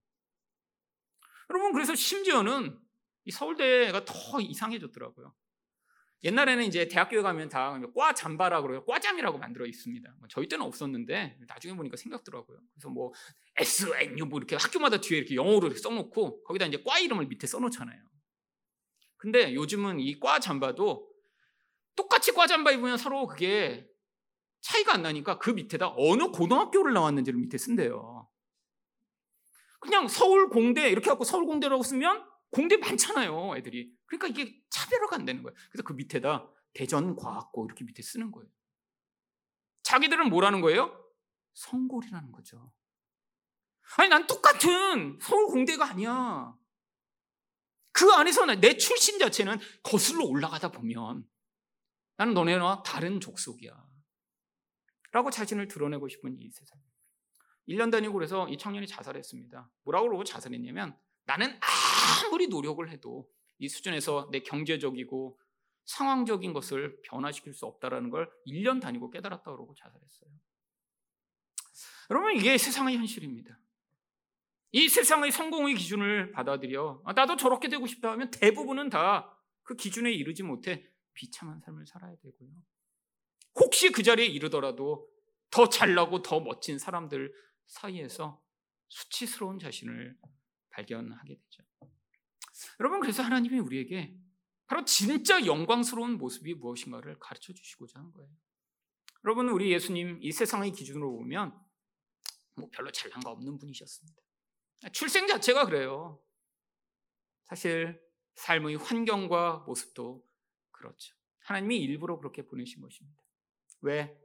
여러분 1.50 1.74
그래서 1.74 1.96
심지어는 1.96 2.78
이 3.26 3.32
서울대가 3.32 4.06
더 4.06 4.40
이상해졌더라고요. 4.40 5.34
옛날에는 6.24 6.64
이제 6.66 6.88
대학교에 6.88 7.22
가면 7.22 7.50
다 7.50 7.80
과 7.96 8.14
잠바라고 8.14 8.68
그래요. 8.68 8.86
과잠이라고 8.86 9.38
만들어 9.38 9.66
있습니다. 9.66 10.14
뭐 10.20 10.28
저희 10.30 10.48
때는 10.48 10.66
없었는데 10.66 11.38
나중에 11.48 11.76
보니까 11.76 11.98
생겼더라고요. 11.98 12.58
그래서 12.74 12.90
뭐 12.90 13.14
SNU 13.58 14.26
뭐 14.26 14.40
이렇게 14.40 14.56
학교마다 14.56 15.00
뒤에 15.02 15.20
이렇게 15.20 15.36
영어로 15.36 15.68
이렇게 15.68 15.78
써놓고 15.80 16.44
거기다 16.44 16.66
이제 16.66 16.82
과 16.84 17.00
이름을 17.00 17.28
밑에 17.28 17.46
써놓잖아요. 17.48 18.00
근데 19.18 19.54
요즘은 19.54 20.00
이 20.00 20.20
과 20.20 20.40
잠바도 20.40 21.08
똑같이 21.96 22.32
과 22.32 22.48
잠바 22.48 22.72
입으면 22.72 22.98
서로 22.98 23.28
그게 23.28 23.88
차이가 24.62 24.94
안 24.96 25.04
나니까 25.04 25.38
그 25.38 25.52
밑에다 25.52 25.94
어느 25.98 26.30
고등학교를 26.32 26.94
나왔는지를 26.94 27.40
밑에 27.40 27.58
쓴대요. 27.58 28.15
그냥 29.80 30.08
서울 30.08 30.50
공대 30.50 30.90
이렇게 30.90 31.10
갖고 31.10 31.24
서울 31.24 31.46
공대라고 31.46 31.84
쓰면 31.84 32.26
공대 32.52 32.78
많잖아요, 32.78 33.56
애들이. 33.58 33.92
그러니까 34.06 34.28
이게 34.28 34.62
차별화가 34.70 35.16
안 35.18 35.26
되는 35.26 35.44
거예요. 35.44 35.56
그래서 35.72 35.84
그 35.84 35.94
밑에다 35.94 36.50
대전과학고 36.74 37.66
이렇게 37.66 37.84
밑에 37.84 38.02
쓰는 38.02 38.32
거예요. 38.32 38.50
자기들은 39.84 40.30
뭐라는 40.30 40.62
거예요? 40.62 41.06
성골이라는 41.54 42.32
거죠. 42.32 42.72
아니, 43.98 44.10
난 44.10 44.26
똑같은 44.28 45.18
서울 45.22 45.48
공대가 45.48 45.90
아니야. 45.90 46.56
그 47.92 48.12
안에서 48.12 48.46
내 48.56 48.76
출신 48.78 49.20
자체는 49.20 49.58
거슬러 49.84 50.26
올라가다 50.26 50.72
보면 50.72 51.26
나는 52.18 52.34
너네와 52.34 52.84
다른 52.84 53.20
족속이야. 53.22 53.72
라고 55.12 55.32
자신을 55.32 55.68
드러내고 55.70 56.10
싶은 56.10 56.38
이 56.38 56.52
세상. 56.52 56.78
1년 57.68 57.92
다니고 57.92 58.14
그래서 58.14 58.48
이 58.50 58.58
청년이 58.58 58.88
자살했습니다. 58.88 59.70
뭐라고 59.84 60.08
그러고 60.08 60.24
자살했냐면 60.24 60.98
나는 61.26 61.60
아무리 62.26 62.48
노력을 62.48 62.88
해도 62.90 63.30
이 63.58 63.68
수준에서 63.68 64.30
내 64.32 64.42
경제적이고 64.42 65.40
상황적인 65.86 66.54
것을 66.54 67.00
변화시킬 67.04 67.54
수 67.54 67.66
없다라는 67.66 68.10
걸 68.10 68.32
1년 68.48 68.82
다니고 68.82 69.10
깨달았다 69.10 69.44
그러고 69.44 69.74
자살했어요. 69.76 70.30
여러분 72.12 72.36
이게 72.36 72.58
세상의 72.58 72.98
현실입니다. 72.98 73.60
이 74.72 74.90
세상의 74.90 75.32
성공의 75.32 75.76
기준을 75.76 76.32
받아들여 76.32 77.02
아, 77.06 77.14
나도 77.14 77.38
저렇게 77.38 77.70
되고 77.70 77.88
싶다 77.88 78.12
하면 78.12 78.32
대부분은 78.32 78.90
다 78.90 79.36
그 79.66 79.76
기준에 79.76 80.12
이르지 80.12 80.44
못해 80.44 80.88
비참한 81.14 81.60
삶을 81.60 81.86
살아야 81.88 82.16
되고요. 82.16 82.50
혹시 83.56 83.92
그 83.92 84.04
자리에 84.04 84.26
이르더라도 84.28 85.10
더 85.50 85.68
잘나고 85.68 86.22
더 86.22 86.40
멋진 86.40 86.78
사람들 86.78 87.34
사이에서 87.68 88.42
수치스러운 88.88 89.60
자신을 89.60 90.18
발견하게 90.70 91.36
되죠. 91.36 91.64
여러분 92.80 93.00
그래서 93.00 93.24
하나님이 93.24 93.60
우리에게 93.60 94.16
바로 94.68 94.84
진짜 94.86 95.46
영광스러운 95.46 96.18
모습이 96.18 96.56
무엇인가를 96.56 97.20
가르쳐 97.20 97.54
주시고자 97.54 98.00
한 98.00 98.12
거예요. 98.14 98.30
여러분 99.24 99.50
우리 99.50 99.72
예수님 99.72 100.20
이 100.22 100.32
세상의 100.32 100.72
기준으로 100.72 101.12
보면 101.18 101.60
뭐 102.56 102.70
별로 102.72 102.92
잘난 102.92 103.20
거 103.22 103.32
없는 103.32 103.58
분이셨습니다. 103.58 104.22
출생 104.92 105.28
자체가 105.28 105.66
그래요. 105.66 106.22
사실 107.46 108.02
삶의 108.36 108.76
환경과 108.78 109.64
모습도 109.68 110.26
그렇죠. 110.72 111.16
하나님이 111.40 111.78
일부러 111.78 112.18
그렇게 112.18 112.46
보내신 112.46 112.82
것입니다. 112.82 113.22
왜? 113.82 114.18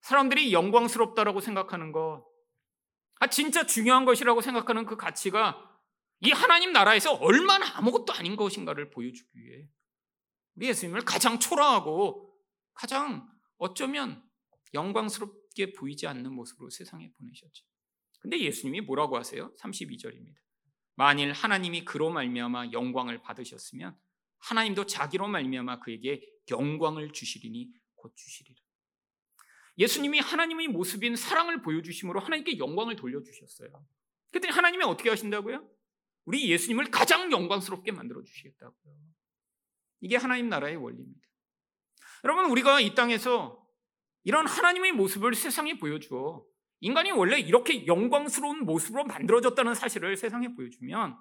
사람들이 0.00 0.52
영광스럽다라고 0.52 1.40
생각하는 1.40 1.92
것, 1.92 2.24
아, 3.22 3.28
진짜 3.28 3.64
중요한 3.64 4.04
것이라고 4.04 4.40
생각하는 4.40 4.84
그 4.84 4.96
가치가 4.96 5.80
이 6.22 6.32
하나님 6.32 6.72
나라에서 6.72 7.14
얼마나 7.14 7.78
아무것도 7.78 8.12
아닌 8.14 8.34
것인가를 8.34 8.90
보여주기 8.90 9.38
위해 9.38 9.68
우리 10.56 10.66
예수님을 10.66 11.02
가장 11.02 11.38
초라하고 11.38 12.36
가장 12.74 13.30
어쩌면 13.58 14.28
영광스럽게 14.74 15.72
보이지 15.74 16.08
않는 16.08 16.32
모습으로 16.32 16.70
세상에 16.70 17.12
보내셨죠. 17.12 17.64
근데 18.18 18.40
예수님이 18.40 18.80
뭐라고 18.80 19.16
하세요? 19.16 19.54
32절입니다. 19.54 20.34
만일 20.96 21.32
하나님이 21.32 21.84
그로 21.84 22.10
말미암아 22.10 22.72
영광을 22.72 23.22
받으셨으면 23.22 23.96
하나님도 24.40 24.86
자기로 24.86 25.28
말미암아 25.28 25.78
그에게 25.78 26.28
영광을 26.50 27.12
주시리니 27.12 27.72
곧 27.94 28.16
주시리라. 28.16 28.61
예수님이 29.78 30.20
하나님의 30.20 30.68
모습인 30.68 31.16
사랑을 31.16 31.62
보여주심으로 31.62 32.20
하나님께 32.20 32.58
영광을 32.58 32.96
돌려주셨어요. 32.96 33.70
그랬더니 34.30 34.52
하나님이 34.52 34.84
어떻게 34.84 35.08
하신다고요? 35.08 35.68
우리 36.24 36.50
예수님을 36.50 36.90
가장 36.90 37.32
영광스럽게 37.32 37.92
만들어 37.92 38.22
주시겠다고요. 38.22 38.94
이게 40.00 40.16
하나님 40.16 40.48
나라의 40.48 40.76
원리입니다. 40.76 41.26
여러분, 42.24 42.46
우리가 42.50 42.80
이 42.80 42.94
땅에서 42.94 43.62
이런 44.24 44.46
하나님의 44.46 44.92
모습을 44.92 45.34
세상에 45.34 45.78
보여주어 45.78 46.44
인간이 46.80 47.12
원래 47.12 47.38
이렇게 47.38 47.86
영광스러운 47.86 48.64
모습으로 48.64 49.04
만들어졌다는 49.04 49.74
사실을 49.74 50.16
세상에 50.16 50.54
보여주면 50.54 51.18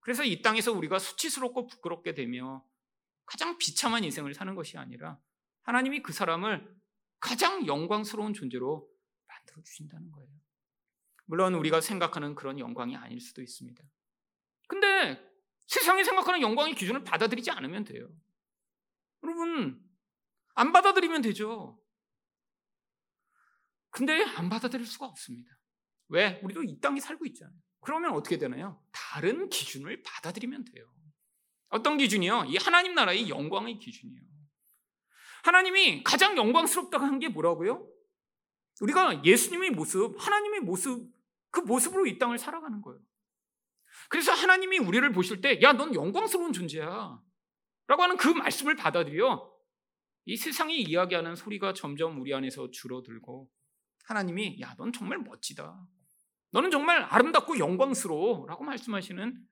그래서 0.00 0.22
이 0.22 0.42
땅에서 0.42 0.72
우리가 0.72 0.98
수치스럽고 0.98 1.66
부끄럽게 1.66 2.12
되며 2.14 2.62
가장 3.24 3.56
비참한 3.56 4.04
인생을 4.04 4.34
사는 4.34 4.54
것이 4.54 4.76
아니라 4.76 5.18
하나님이 5.62 6.02
그 6.02 6.12
사람을 6.12 6.74
가장 7.24 7.66
영광스러운 7.66 8.34
존재로 8.34 8.86
만들어 9.26 9.62
주신다는 9.62 10.12
거예요. 10.12 10.28
물론 11.24 11.54
우리가 11.54 11.80
생각하는 11.80 12.34
그런 12.34 12.58
영광이 12.58 12.96
아닐 12.96 13.18
수도 13.18 13.40
있습니다. 13.40 13.82
근데 14.68 15.26
세상이 15.66 16.04
생각하는 16.04 16.42
영광의 16.42 16.74
기준을 16.74 17.02
받아들이지 17.02 17.50
않으면 17.50 17.84
돼요. 17.84 18.06
여러분, 19.22 19.82
안 20.54 20.72
받아들이면 20.72 21.22
되죠. 21.22 21.82
근데 23.88 24.22
안 24.36 24.50
받아들일 24.50 24.84
수가 24.84 25.06
없습니다. 25.06 25.50
왜? 26.08 26.40
우리도 26.42 26.64
이 26.64 26.78
땅에 26.78 27.00
살고 27.00 27.24
있잖아요. 27.24 27.56
그러면 27.80 28.12
어떻게 28.12 28.36
되나요? 28.36 28.84
다른 28.92 29.48
기준을 29.48 30.02
받아들이면 30.02 30.66
돼요. 30.66 30.92
어떤 31.68 31.96
기준이요? 31.96 32.44
이 32.48 32.58
하나님 32.58 32.94
나라의 32.94 33.30
영광의 33.30 33.78
기준이에요. 33.78 34.33
하나님이 35.44 36.02
가장 36.04 36.36
영광스럽다고 36.36 37.04
한 37.04 37.18
게 37.18 37.28
뭐라고요? 37.28 37.86
우리가 38.80 39.24
예수님의 39.24 39.70
모습, 39.70 40.16
하나님의 40.18 40.60
모습, 40.60 41.08
그 41.50 41.60
모습으로 41.60 42.06
이 42.06 42.18
땅을 42.18 42.38
살아가는 42.38 42.80
거예요. 42.82 43.00
그래서 44.08 44.32
하나님이 44.32 44.78
우리를 44.78 45.12
보실 45.12 45.40
때, 45.40 45.60
야, 45.62 45.72
넌 45.72 45.94
영광스러운 45.94 46.52
존재야. 46.52 47.20
라고 47.86 48.02
하는 48.02 48.16
그 48.16 48.28
말씀을 48.28 48.74
받아들여 48.76 49.52
이 50.24 50.36
세상이 50.36 50.80
이야기하는 50.82 51.36
소리가 51.36 51.74
점점 51.74 52.20
우리 52.20 52.34
안에서 52.34 52.70
줄어들고 52.70 53.48
하나님이 54.06 54.60
야, 54.62 54.74
넌 54.76 54.92
정말 54.92 55.18
멋지다. 55.18 55.86
너는 56.50 56.70
정말 56.70 57.02
아름답고 57.02 57.58
영광스러워. 57.58 58.46
라고 58.46 58.64
말씀하시는 58.64 59.46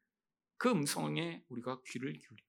그 0.56 0.70
음성에 0.70 1.44
우리가 1.48 1.80
귀를 1.90 2.12
기울여. 2.14 2.42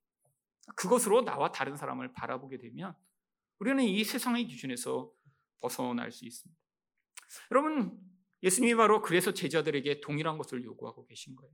그것으로 0.77 1.23
나와 1.25 1.51
다른 1.51 1.75
사람을 1.75 2.13
바라보게 2.13 2.58
되면 2.58 2.95
우리는 3.63 3.82
이 3.82 4.04
세상의 4.04 4.45
기준에서 4.47 5.10
벗어날 5.62 6.12
수 6.12 6.26
있습니다. 6.26 6.62
여러분, 7.52 7.97
예수님이 8.43 8.76
바로 8.76 9.02
그래서 9.02 9.34
제자들에게 9.34 10.02
동일한 10.02 10.38
것을 10.38 10.65
요구하고 10.65 11.06
계신 11.06 11.34
거예요. 11.38 11.54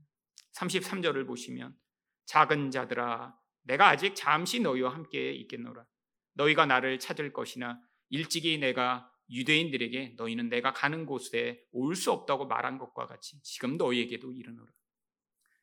33절을 0.53 1.27
보시면 1.27 1.77
작은 2.25 2.71
자들아 2.71 3.37
내가 3.61 3.89
아직 3.89 4.15
잠시 4.15 4.59
너희와 4.59 4.91
함께 4.91 5.33
있겠노라. 5.33 5.85
너희가 6.33 6.65
나를 6.65 6.97
찾을 6.97 7.31
것이나 7.31 7.79
일찍이 8.09 8.57
내가 8.57 9.13
유대인들에게 9.29 10.15
너희는 10.17 10.49
내가 10.49 10.73
가는 10.73 11.05
곳에 11.05 11.63
올 11.71 11.95
수 11.95 12.11
없다고 12.11 12.47
말한 12.47 12.79
것과 12.79 13.05
같이 13.05 13.39
지금 13.43 13.77
너희에게도 13.77 14.31
이르노라. 14.33 14.71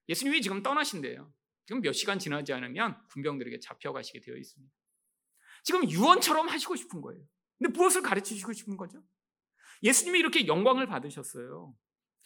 예수님이 0.08 0.42
지금 0.42 0.62
떠나신대요. 0.62 1.32
지금 1.66 1.80
몇 1.80 1.92
시간 1.92 2.20
지나지 2.20 2.52
않으면 2.52 3.04
군병들에게 3.08 3.58
잡혀가시게 3.58 4.20
되어 4.20 4.36
있습니다. 4.36 4.72
지금 5.66 5.90
유언처럼 5.90 6.46
하시고 6.46 6.76
싶은 6.76 7.00
거예요. 7.00 7.20
근데 7.58 7.76
무엇을 7.76 8.00
가르치시고 8.00 8.52
싶은 8.52 8.76
거죠? 8.76 9.02
예수님이 9.82 10.20
이렇게 10.20 10.46
영광을 10.46 10.86
받으셨어요. 10.86 11.74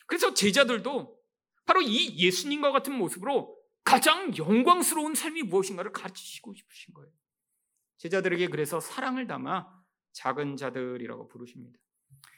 그래서 0.07 0.35
제자들도 0.35 1.19
바로 1.65 1.81
이 1.81 2.19
예수님과 2.19 2.71
같은 2.71 2.93
모습으로 2.93 3.57
가장 3.83 4.37
영광스러운 4.37 5.15
삶이 5.15 5.45
무엇인가를 5.45 5.91
가르치시고 5.91 6.53
싶으신 6.53 6.93
거예요. 6.93 7.11
제자들에게 7.97 8.49
그래서 8.49 8.79
사랑을 8.79 9.27
담아 9.27 9.67
작은 10.13 10.59
자들이라고 10.59 11.29
부르십니다. 11.29 11.79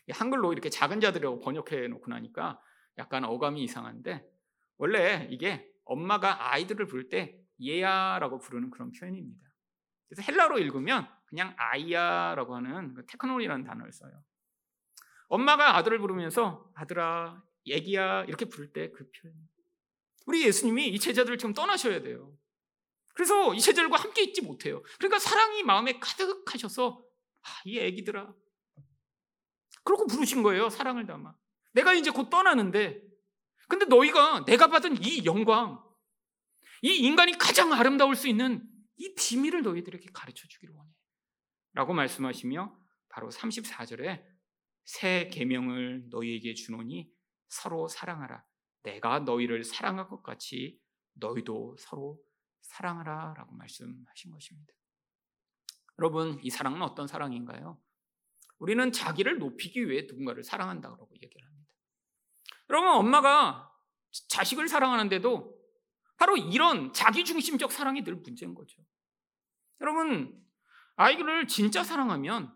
한글로 0.09 0.53
이렇게 0.53 0.71
작은 0.71 1.01
자들이라고 1.01 1.41
번역해 1.41 1.89
놓고 1.89 2.13
나니까 2.13 2.61
약간 2.99 3.25
어감이 3.25 3.61
이상한데 3.65 4.25
원래 4.77 5.27
이게 5.33 5.69
엄마가 5.85 6.53
아이들을 6.53 6.87
부를 6.87 7.09
때 7.09 7.37
예야라고 7.61 8.39
부르는 8.39 8.71
그런 8.71 8.93
표현입니다. 8.93 9.52
그래서 10.13 10.31
헬라로 10.31 10.59
읽으면 10.59 11.09
그냥 11.25 11.55
아이야라고 11.57 12.55
하는 12.55 12.93
그 12.93 13.07
테크놀이라는 13.07 13.65
단어를 13.65 13.93
써요. 13.93 14.13
엄마가 15.29 15.77
아들을 15.79 15.99
부르면서 16.01 16.71
아들아, 16.75 17.43
애기야 17.67 18.25
이렇게 18.25 18.45
부를 18.45 18.75
때 18.75 18.93
그 18.93 19.11
표현. 19.11 19.35
우리 20.27 20.45
예수님이 20.45 20.89
이 20.89 20.99
제자들을 20.99 21.39
지금 21.39 21.55
떠나셔야 21.55 22.03
돼요. 22.03 22.31
그래서 23.15 23.55
이 23.55 23.61
제자들과 23.61 23.97
함께 23.97 24.23
있지 24.23 24.43
못해요. 24.43 24.83
그러니까 24.99 25.19
사랑이 25.19 25.63
마음에 25.63 25.99
가득하셔서 25.99 27.03
아, 27.43 27.49
이 27.65 27.79
애기들아. 27.79 28.31
그렇고 29.85 30.07
부르신 30.07 30.43
거예요. 30.43 30.69
사랑을 30.69 31.07
담아. 31.07 31.35
내가 31.73 31.95
이제 31.95 32.11
곧 32.11 32.29
떠나는데 32.29 33.03
근데 33.67 33.87
너희가 33.87 34.45
내가 34.45 34.67
받은 34.67 35.03
이 35.03 35.25
영광 35.25 35.83
이 36.83 36.97
인간이 36.99 37.39
가장 37.39 37.73
아름다울 37.73 38.15
수 38.15 38.29
있는 38.29 38.69
이 39.03 39.15
비밀을 39.17 39.63
너희들에게 39.63 40.11
가르쳐 40.13 40.47
주기를 40.47 40.75
원해. 40.77 40.93
라고 41.73 41.93
말씀하시며 41.93 42.79
바로 43.09 43.31
34절에 43.31 44.25
새 44.85 45.29
계명을 45.29 46.09
너희에게 46.09 46.55
주노니 46.55 47.11
서로 47.49 47.89
사랑하라. 47.89 48.45
내가 48.85 49.19
너희를 49.19 49.65
사랑한 49.65 50.09
것 50.09 50.23
같이 50.23 50.81
너희도 51.15 51.77
서로 51.81 52.23
사랑하라 52.61 53.35
라고 53.37 53.53
말씀하신 53.57 54.31
것입니다. 54.31 54.73
여러분, 55.99 56.39
이 56.43 56.51
사랑은 56.51 56.81
어떤 56.83 57.09
사랑인가요? 57.09 57.83
우리는 58.59 58.93
자기를 58.93 59.39
높이기 59.39 59.89
위해 59.89 60.03
누군가를 60.03 60.45
사랑한다고 60.45 61.11
얘기를 61.21 61.45
합니다. 61.45 61.69
여러분 62.71 62.91
엄마가 62.91 63.69
자식을 64.29 64.69
사랑하는데도 64.69 65.61
바로 66.17 66.37
이런 66.37 66.93
자기중심적 66.93 67.73
사랑이 67.73 68.05
늘 68.05 68.15
문제인 68.15 68.55
거죠. 68.55 68.81
여러분 69.83 70.41
아이를 70.97 71.47
진짜 71.49 71.83
사랑하면 71.83 72.55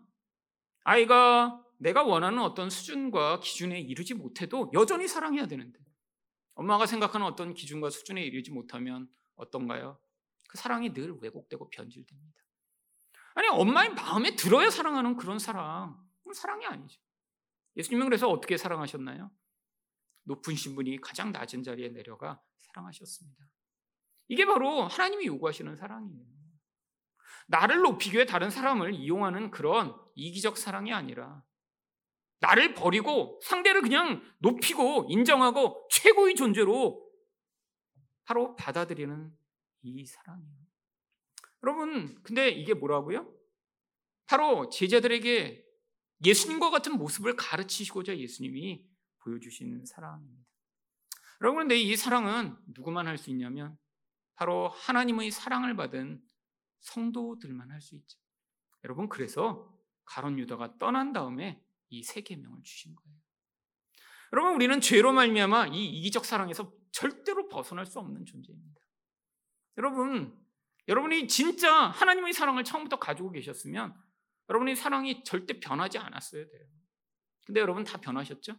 아이가 0.83 1.63
내가 1.77 2.03
원하는 2.03 2.39
어떤 2.39 2.69
수준과 2.69 3.41
기준에 3.41 3.79
이르지 3.79 4.13
못해도 4.13 4.71
여전히 4.73 5.07
사랑해야 5.07 5.45
되는데 5.45 5.79
엄마가 6.55 6.85
생각하는 6.87 7.25
어떤 7.27 7.53
기준과 7.53 7.89
수준에 7.89 8.23
이르지 8.23 8.51
못하면 8.51 9.07
어떤가요? 9.35 9.99
그 10.49 10.57
사랑이 10.57 10.93
늘 10.93 11.15
왜곡되고 11.21 11.69
변질됩니다. 11.69 12.43
아니 13.35 13.47
엄마의 13.49 13.93
마음에 13.93 14.35
들어야 14.35 14.71
사랑하는 14.71 15.17
그런 15.17 15.37
사랑, 15.37 16.01
그건 16.19 16.33
사랑이 16.33 16.65
아니죠. 16.65 16.99
예수님은 17.75 18.07
그래서 18.07 18.27
어떻게 18.29 18.57
사랑하셨나요? 18.57 19.29
높은 20.23 20.55
신분이 20.55 20.99
가장 21.01 21.31
낮은 21.31 21.61
자리에 21.61 21.89
내려가 21.89 22.41
사랑하셨습니다. 22.57 23.45
이게 24.29 24.45
바로 24.45 24.87
하나님이 24.87 25.27
요구하시는 25.27 25.75
사랑이에요. 25.75 26.36
나를 27.47 27.81
높이기 27.81 28.15
위해 28.15 28.25
다른 28.25 28.49
사람을 28.49 28.93
이용하는 28.93 29.51
그런 29.51 29.95
이기적 30.15 30.57
사랑이 30.57 30.93
아니라 30.93 31.43
나를 32.39 32.73
버리고 32.73 33.39
상대를 33.43 33.81
그냥 33.81 34.21
높이고 34.39 35.07
인정하고 35.09 35.87
최고의 35.89 36.35
존재로 36.35 37.03
바로 38.25 38.55
받아들이는 38.55 39.35
이 39.81 40.05
사랑이에요. 40.05 40.67
여러분, 41.63 42.21
근데 42.23 42.49
이게 42.49 42.73
뭐라고요? 42.73 43.33
바로 44.27 44.69
제자들에게 44.69 45.65
예수님과 46.25 46.69
같은 46.69 46.97
모습을 46.97 47.35
가르치시고자 47.35 48.17
예수님이 48.17 48.85
보여주시는 49.19 49.85
사랑입니다. 49.85 50.43
여러분, 51.41 51.61
근데 51.63 51.77
이 51.77 51.95
사랑은 51.95 52.57
누구만 52.67 53.07
할 53.07 53.17
수 53.17 53.29
있냐면 53.29 53.77
바로 54.35 54.69
하나님의 54.69 55.31
사랑을 55.31 55.75
받은 55.75 56.21
성도들만 56.81 57.71
할 57.71 57.81
수 57.81 57.95
있죠. 57.95 58.19
여러분, 58.83 59.09
그래서 59.09 59.73
가론 60.05 60.37
유다가 60.39 60.77
떠난 60.77 61.13
다음에 61.13 61.63
이 61.89 62.03
세 62.03 62.21
계명을 62.21 62.63
주신 62.63 62.95
거예요. 62.95 63.17
여러분, 64.33 64.55
우리는 64.55 64.79
죄로 64.81 65.13
말미암아 65.13 65.67
이 65.67 65.85
이기적 65.99 66.25
사랑에서 66.25 66.73
절대로 66.91 67.47
벗어날 67.47 67.85
수 67.85 67.99
없는 67.99 68.25
존재입니다. 68.25 68.81
여러분, 69.77 70.37
여러분이 70.87 71.27
진짜 71.27 71.73
하나님의 71.89 72.33
사랑을 72.33 72.63
처음부터 72.63 72.99
가지고 72.99 73.31
계셨으면 73.31 73.95
여러분의 74.49 74.75
사랑이 74.75 75.23
절대 75.23 75.59
변하지 75.59 75.97
않았어야 75.97 76.47
돼요. 76.47 76.67
근데 77.45 77.59
여러분 77.61 77.83
다 77.83 77.99
변하셨죠? 77.99 78.55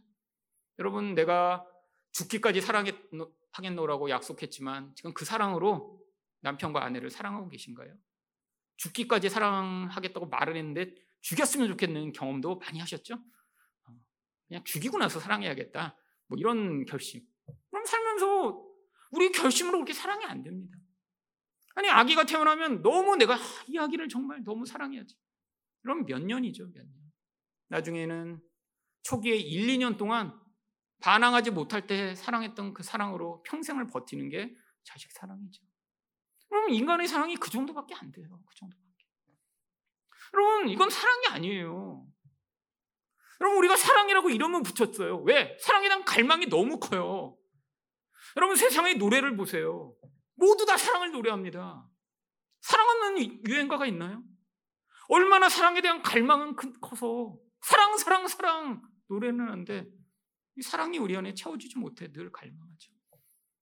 여러분 0.79 1.15
내가 1.15 1.67
죽기까지 2.13 2.61
사랑하겠노라고 2.61 4.11
약속했지만 4.11 4.95
지금 4.95 5.13
그 5.13 5.25
사랑으로 5.25 6.01
남편과 6.41 6.85
아내를 6.85 7.11
사랑하고 7.11 7.49
계신가요? 7.49 7.95
죽기까지 8.79 9.29
사랑하겠다고 9.29 10.27
말을 10.27 10.57
했는데 10.57 10.95
죽였으면 11.21 11.69
좋겠는 11.69 12.13
경험도 12.13 12.59
많이 12.59 12.79
하셨죠? 12.79 13.15
어, 13.15 13.93
그냥 14.47 14.65
죽이고 14.65 14.99
나서 14.99 15.21
사랑해야겠다. 15.21 15.97
뭐 16.29 16.39
이런 16.39 16.85
결심. 16.87 17.23
그럼 17.71 17.85
살면서 17.85 18.65
우리 19.11 19.33
결심으로 19.33 19.79
그렇게 19.79 19.93
사랑이 19.93 20.25
안 20.25 20.43
됩니다. 20.43 20.79
아니 21.75 21.89
아기가 21.89 22.25
태어나면 22.25 22.83
너무 22.83 23.17
내가 23.17 23.39
이 23.69 23.79
아기를 23.79 24.09
정말 24.09 24.43
너무 24.43 24.67
사랑해야지. 24.67 25.17
그럼 25.83 26.05
몇 26.07 26.21
년이죠, 26.21 26.67
몇 26.73 26.85
년. 26.85 26.93
나중에는 27.69 28.41
초기에 29.03 29.37
1, 29.37 29.67
2년 29.79 29.97
동안 29.97 30.39
반항하지 31.01 31.51
못할 31.53 31.87
때 31.87 32.15
사랑했던 32.15 32.75
그 32.75 32.83
사랑으로 32.83 33.43
평생을 33.45 33.87
버티는 33.87 34.29
게 34.29 34.55
자식 34.83 35.13
사랑이죠. 35.13 35.68
그럼 36.59 36.71
인간의 36.71 37.07
사랑이 37.07 37.37
그 37.37 37.51
정도밖에 37.51 37.95
안 37.95 38.11
돼요. 38.11 38.29
그 38.47 38.55
정도밖에. 38.57 38.89
여러분, 40.35 40.69
이건 40.69 40.91
사랑이 40.91 41.27
아니에요. 41.29 42.05
여러분, 43.41 43.59
우리가 43.59 43.77
사랑이라고 43.77 44.31
이름을 44.31 44.63
붙였어요. 44.65 45.19
왜? 45.21 45.57
사랑에 45.61 45.89
대한 45.89 46.05
갈망이 46.05 46.47
너무 46.47 46.81
커요. 46.81 47.39
여러분, 48.37 48.57
세상의 48.57 48.97
노래를 48.97 49.37
보세요. 49.37 49.95
모두 50.35 50.67
다 50.67 50.77
사랑을 50.77 51.13
노래합니다. 51.13 51.87
사랑하는 52.61 53.47
유행가가 53.47 53.87
있나요? 53.87 54.23
얼마나 55.09 55.49
사랑에 55.49 55.81
대한 55.81 56.03
갈망은 56.03 56.57
커서 56.81 57.39
사랑 57.63 57.97
사랑 57.97 58.29
사랑 58.29 58.83
노래는 59.09 59.65
이 60.57 60.63
사랑이 60.63 60.99
우리 60.99 61.17
안에 61.17 61.35
채워지지 61.35 61.79
못해 61.79 62.13
늘 62.13 62.31
갈망하죠. 62.31 62.93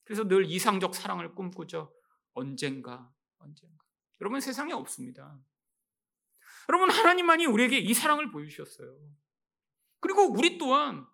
그래서 0.05 0.25
늘 0.27 0.47
이상적 0.47 0.95
사랑을 0.95 1.35
꿈꾸죠. 1.35 1.96
언젠가 2.37 3.13
언젠가. 3.39 3.85
여러분 4.21 4.41
세상에 4.41 4.73
없습니다. 4.73 5.39
여러분 6.69 6.91
하나님만이 6.91 7.47
우리에게 7.47 7.79
이 7.79 7.93
사랑을 7.93 8.31
보여주셨어요. 8.31 8.97
그리고 10.01 10.31
우리 10.33 10.59
또한 10.59 11.07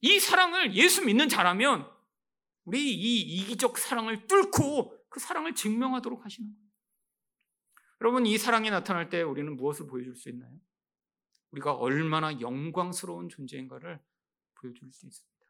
이 0.00 0.20
사랑을 0.20 0.74
예수 0.74 1.04
믿는 1.04 1.28
자라면 1.28 1.90
우리 2.64 2.94
이 2.94 3.20
이기적 3.20 3.78
사랑을 3.78 4.26
뚫고 4.26 5.08
그 5.08 5.20
사랑을 5.20 5.54
증명하도록 5.54 6.24
하시는 6.24 6.52
거예요. 6.52 6.66
여러분, 8.02 8.26
이 8.26 8.36
사랑이 8.36 8.70
나타날 8.70 9.08
때 9.08 9.22
우리는 9.22 9.56
무엇을 9.56 9.86
보여줄 9.86 10.16
수 10.16 10.28
있나요? 10.28 10.54
우리가 11.52 11.72
얼마나 11.72 12.38
영광스러운 12.40 13.28
존재인가를 13.28 14.02
보여줄 14.56 14.92
수 14.92 15.06
있습니다. 15.06 15.46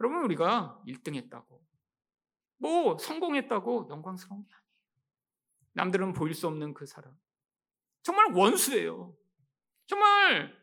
여러분, 0.00 0.22
우리가 0.24 0.82
1등 0.86 1.14
했다고, 1.14 1.66
뭐, 2.58 2.98
성공했다고 2.98 3.88
영광스러운 3.90 4.46
게 4.46 4.52
아니에요. 4.52 4.68
남들은 5.72 6.12
보일 6.12 6.34
수 6.34 6.46
없는 6.46 6.74
그 6.74 6.86
사람. 6.86 7.16
정말 8.02 8.32
원수예요. 8.32 9.16
정말 9.86 10.56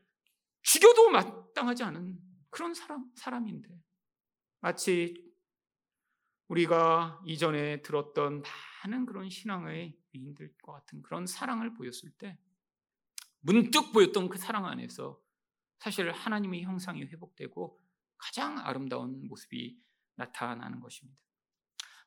죽여도 0.61 1.09
마땅하지 1.09 1.83
않은 1.83 2.19
그런 2.49 2.73
사람, 2.73 3.09
사람인데. 3.15 3.69
마치 4.59 5.25
우리가 6.47 7.21
이전에 7.25 7.81
들었던 7.81 8.43
많은 8.83 9.05
그런 9.05 9.29
신앙의 9.29 9.97
위인들과 10.11 10.73
같은 10.73 11.01
그런 11.01 11.25
사랑을 11.25 11.73
보였을 11.73 12.11
때 12.11 12.39
문득 13.41 13.91
보였던 13.91 14.29
그 14.29 14.37
사랑 14.37 14.65
안에서 14.65 15.21
사실 15.79 16.11
하나님의 16.11 16.63
형상이 16.63 17.03
회복되고 17.03 17.79
가장 18.17 18.57
아름다운 18.59 19.27
모습이 19.27 19.79
나타나는 20.15 20.79
것입니다. 20.79 21.24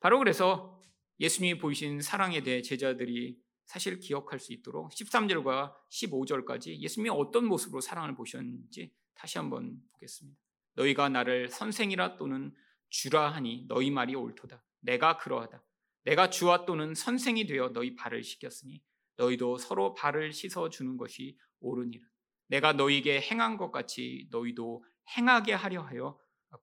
바로 0.00 0.18
그래서 0.18 0.80
예수님이 1.20 1.58
보이신 1.58 2.00
사랑에 2.00 2.42
대해 2.42 2.62
제자들이 2.62 3.38
사실 3.64 3.98
기억할 3.98 4.38
수 4.38 4.52
있도록 4.52 4.90
13절과 4.92 5.74
15절까지 5.90 6.78
예수님이 6.78 7.11
어떤 7.11 7.44
모습으로 7.44 7.80
사랑을 7.80 8.14
보셨는지 8.14 8.92
다시 9.14 9.38
한번 9.38 9.76
보겠습니다. 9.92 10.38
너희가 10.74 11.08
나를 11.08 11.48
선생이라 11.48 12.16
또는 12.16 12.54
주라 12.88 13.28
하니 13.28 13.66
너희 13.68 13.90
말이 13.90 14.14
옳도다. 14.14 14.64
내가 14.80 15.18
그러하다. 15.18 15.62
내가 16.04 16.30
주와 16.30 16.64
또는 16.64 16.94
선생이 16.94 17.46
되어 17.46 17.70
너희 17.70 17.94
발을 17.94 18.22
씻겼으니 18.22 18.82
너희도 19.16 19.58
서로 19.58 19.92
발을 19.94 20.32
씻어 20.32 20.70
주는 20.70 20.96
것이 20.96 21.37
옳으니라. 21.61 22.06
내가 22.46 22.72
너희에게 22.72 23.20
행한 23.20 23.56
것 23.56 23.70
같이 23.70 24.28
너희도 24.30 24.84
행하게 25.16 25.52
하려 25.52 25.82
하여 25.82 26.18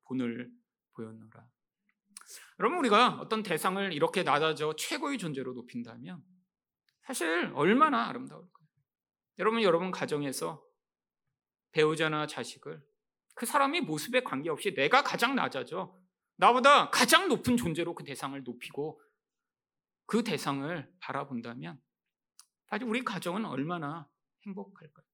본을 0.05 0.49
보였노라. 0.93 1.24
여러분 2.59 2.79
우리가 2.79 3.17
어떤 3.19 3.43
대상을 3.43 3.91
이렇게 3.93 4.23
낮아져 4.23 4.75
최고의 4.77 5.17
존재로 5.17 5.53
높인다면 5.53 6.23
사실 7.01 7.51
얼마나 7.53 8.07
아름다울까요? 8.07 8.65
여러분 9.39 9.61
여러분 9.61 9.91
가정에서 9.91 10.63
배우자나 11.71 12.25
자식을 12.25 12.82
그 13.36 13.45
사람이 13.45 13.82
모습에 13.82 14.21
관계없이 14.23 14.73
내가 14.73 15.03
가장 15.03 15.36
낮아져 15.36 15.93
나보다 16.38 16.89
가장 16.89 17.27
높은 17.27 17.57
존재로 17.57 17.93
그 17.93 18.03
대상을 18.05 18.41
높이고 18.43 19.01
그 20.05 20.23
대상을 20.23 20.93
바라본다면 20.99 21.82
사실 22.67 22.88
우리 22.88 23.03
가정은 23.03 23.45
얼마나 23.45 24.09
행복할까요? 24.45 25.05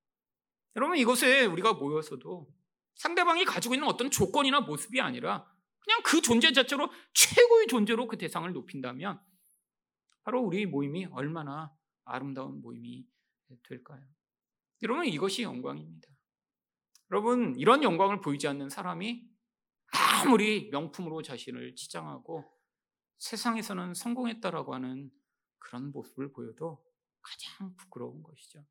여러분 0.75 0.97
이것에 0.97 1.45
우리가 1.45 1.73
모여서도 1.73 2.47
상대방이 2.95 3.45
가지고 3.45 3.73
있는 3.73 3.87
어떤 3.87 4.11
조건이나 4.11 4.61
모습이 4.61 5.01
아니라 5.01 5.51
그냥 5.83 6.01
그 6.03 6.21
존재 6.21 6.51
자체로 6.51 6.89
최고의 7.13 7.67
존재로 7.67 8.07
그 8.07 8.17
대상을 8.17 8.51
높인다면 8.53 9.19
바로 10.23 10.41
우리 10.41 10.65
모임이 10.65 11.05
얼마나 11.05 11.75
아름다운 12.05 12.61
모임이 12.61 13.05
될까요? 13.63 14.03
여러분 14.83 15.05
이것이 15.05 15.43
영광입니다. 15.43 16.07
여러분 17.11 17.55
이런 17.57 17.83
영광을 17.83 18.21
보이지 18.21 18.47
않는 18.47 18.69
사람이 18.69 19.29
아무리 19.93 20.69
명품으로 20.69 21.21
자신을 21.21 21.75
치장하고 21.75 22.45
세상에서는 23.17 23.93
성공했다라고 23.93 24.73
하는 24.73 25.11
그런 25.59 25.91
모습을 25.91 26.31
보여도 26.31 26.83
가장 27.21 27.75
부끄러운 27.75 28.23
것이죠. 28.23 28.65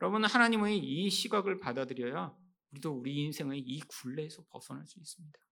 여러분 0.00 0.24
하나님의 0.24 0.78
이 0.78 1.08
시각을 1.10 1.58
받아들여야 1.58 2.36
우리도 2.70 2.92
우리 2.92 3.16
인생의 3.24 3.60
이 3.60 3.80
굴레에서 3.80 4.44
벗어날 4.50 4.86
수 4.86 4.98
있습니다. 4.98 5.45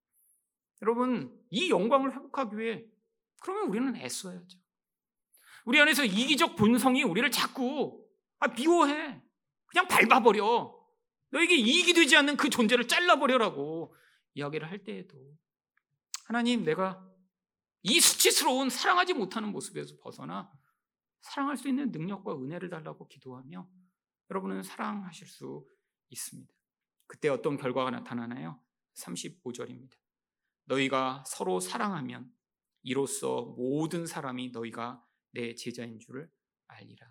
여러분, 0.82 1.38
이 1.50 1.70
영광을 1.70 2.12
회복하기 2.12 2.58
위해 2.58 2.84
그러면 3.40 3.68
우리는 3.68 3.96
애써야죠. 3.96 4.58
우리 5.64 5.80
안에서 5.80 6.04
이기적 6.04 6.56
본성이 6.56 7.02
우리를 7.02 7.30
자꾸 7.30 8.04
아, 8.38 8.48
미워해. 8.48 9.22
그냥 9.66 9.88
밟아버려. 9.88 10.74
너에게 11.30 11.56
이익이 11.56 11.94
되지 11.94 12.16
않는 12.16 12.36
그 12.36 12.48
존재를 12.48 12.86
잘라버려라고 12.86 13.94
이야기를 14.34 14.70
할 14.70 14.84
때에도 14.84 15.18
하나님 16.26 16.64
내가 16.64 17.04
이 17.82 18.00
수치스러운 18.00 18.70
사랑하지 18.70 19.14
못하는 19.14 19.50
모습에서 19.50 19.96
벗어나 20.00 20.50
사랑할 21.20 21.56
수 21.56 21.68
있는 21.68 21.90
능력과 21.90 22.34
은혜를 22.36 22.68
달라고 22.68 23.08
기도하며 23.08 23.68
여러분은 24.30 24.62
사랑하실 24.62 25.26
수 25.26 25.66
있습니다. 26.10 26.52
그때 27.06 27.28
어떤 27.28 27.56
결과가 27.56 27.90
나타나나요? 27.90 28.60
35절입니다. 28.94 30.03
너희가 30.64 31.24
서로 31.26 31.60
사랑하면 31.60 32.30
이로써 32.82 33.42
모든 33.56 34.06
사람이 34.06 34.50
너희가 34.50 35.04
내 35.32 35.54
제자인 35.54 35.98
줄을 35.98 36.30
알리라. 36.66 37.10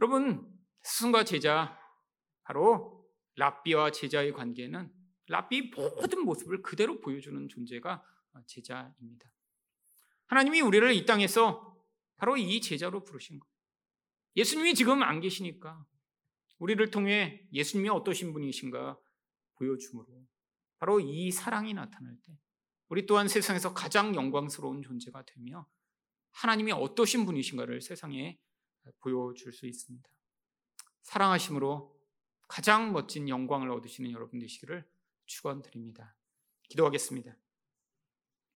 여러분, 0.00 0.50
스승과 0.82 1.24
제자 1.24 1.78
바로 2.42 3.06
랍비와 3.36 3.90
제자의 3.90 4.32
관계는 4.32 4.92
랍비 5.28 5.72
모든 5.74 6.24
모습을 6.24 6.62
그대로 6.62 7.00
보여주는 7.00 7.48
존재가 7.48 8.02
제자입니다. 8.46 9.30
하나님이 10.26 10.60
우리를 10.60 10.92
이 10.94 11.06
땅에서 11.06 11.76
바로 12.16 12.36
이 12.36 12.60
제자로 12.60 13.04
부르신 13.04 13.38
거예요. 13.38 13.52
예수님이 14.36 14.74
지금 14.74 15.02
안 15.02 15.20
계시니까 15.20 15.84
우리를 16.58 16.90
통해 16.90 17.46
예수님이 17.52 17.88
어떠신 17.90 18.32
분이신가 18.32 18.98
보여줌으로 19.54 20.26
바로 20.78 21.00
이 21.00 21.30
사랑이 21.30 21.74
나타날 21.74 22.16
때 22.26 22.38
우리 22.88 23.06
또한 23.06 23.28
세상에서 23.28 23.74
가장 23.74 24.14
영광스러운 24.14 24.82
존재가 24.82 25.24
되며 25.24 25.66
하나님이 26.32 26.72
어떠신 26.72 27.26
분이신가를 27.26 27.80
세상에 27.80 28.38
보여줄 29.00 29.52
수 29.52 29.66
있습니다. 29.66 30.08
사랑하심으로 31.02 31.96
가장 32.48 32.92
멋진 32.92 33.28
영광을 33.28 33.70
얻으시는 33.70 34.12
여러분 34.12 34.38
되시기를 34.38 34.88
축원드립니다. 35.26 36.14
기도하겠습니다. 36.68 37.36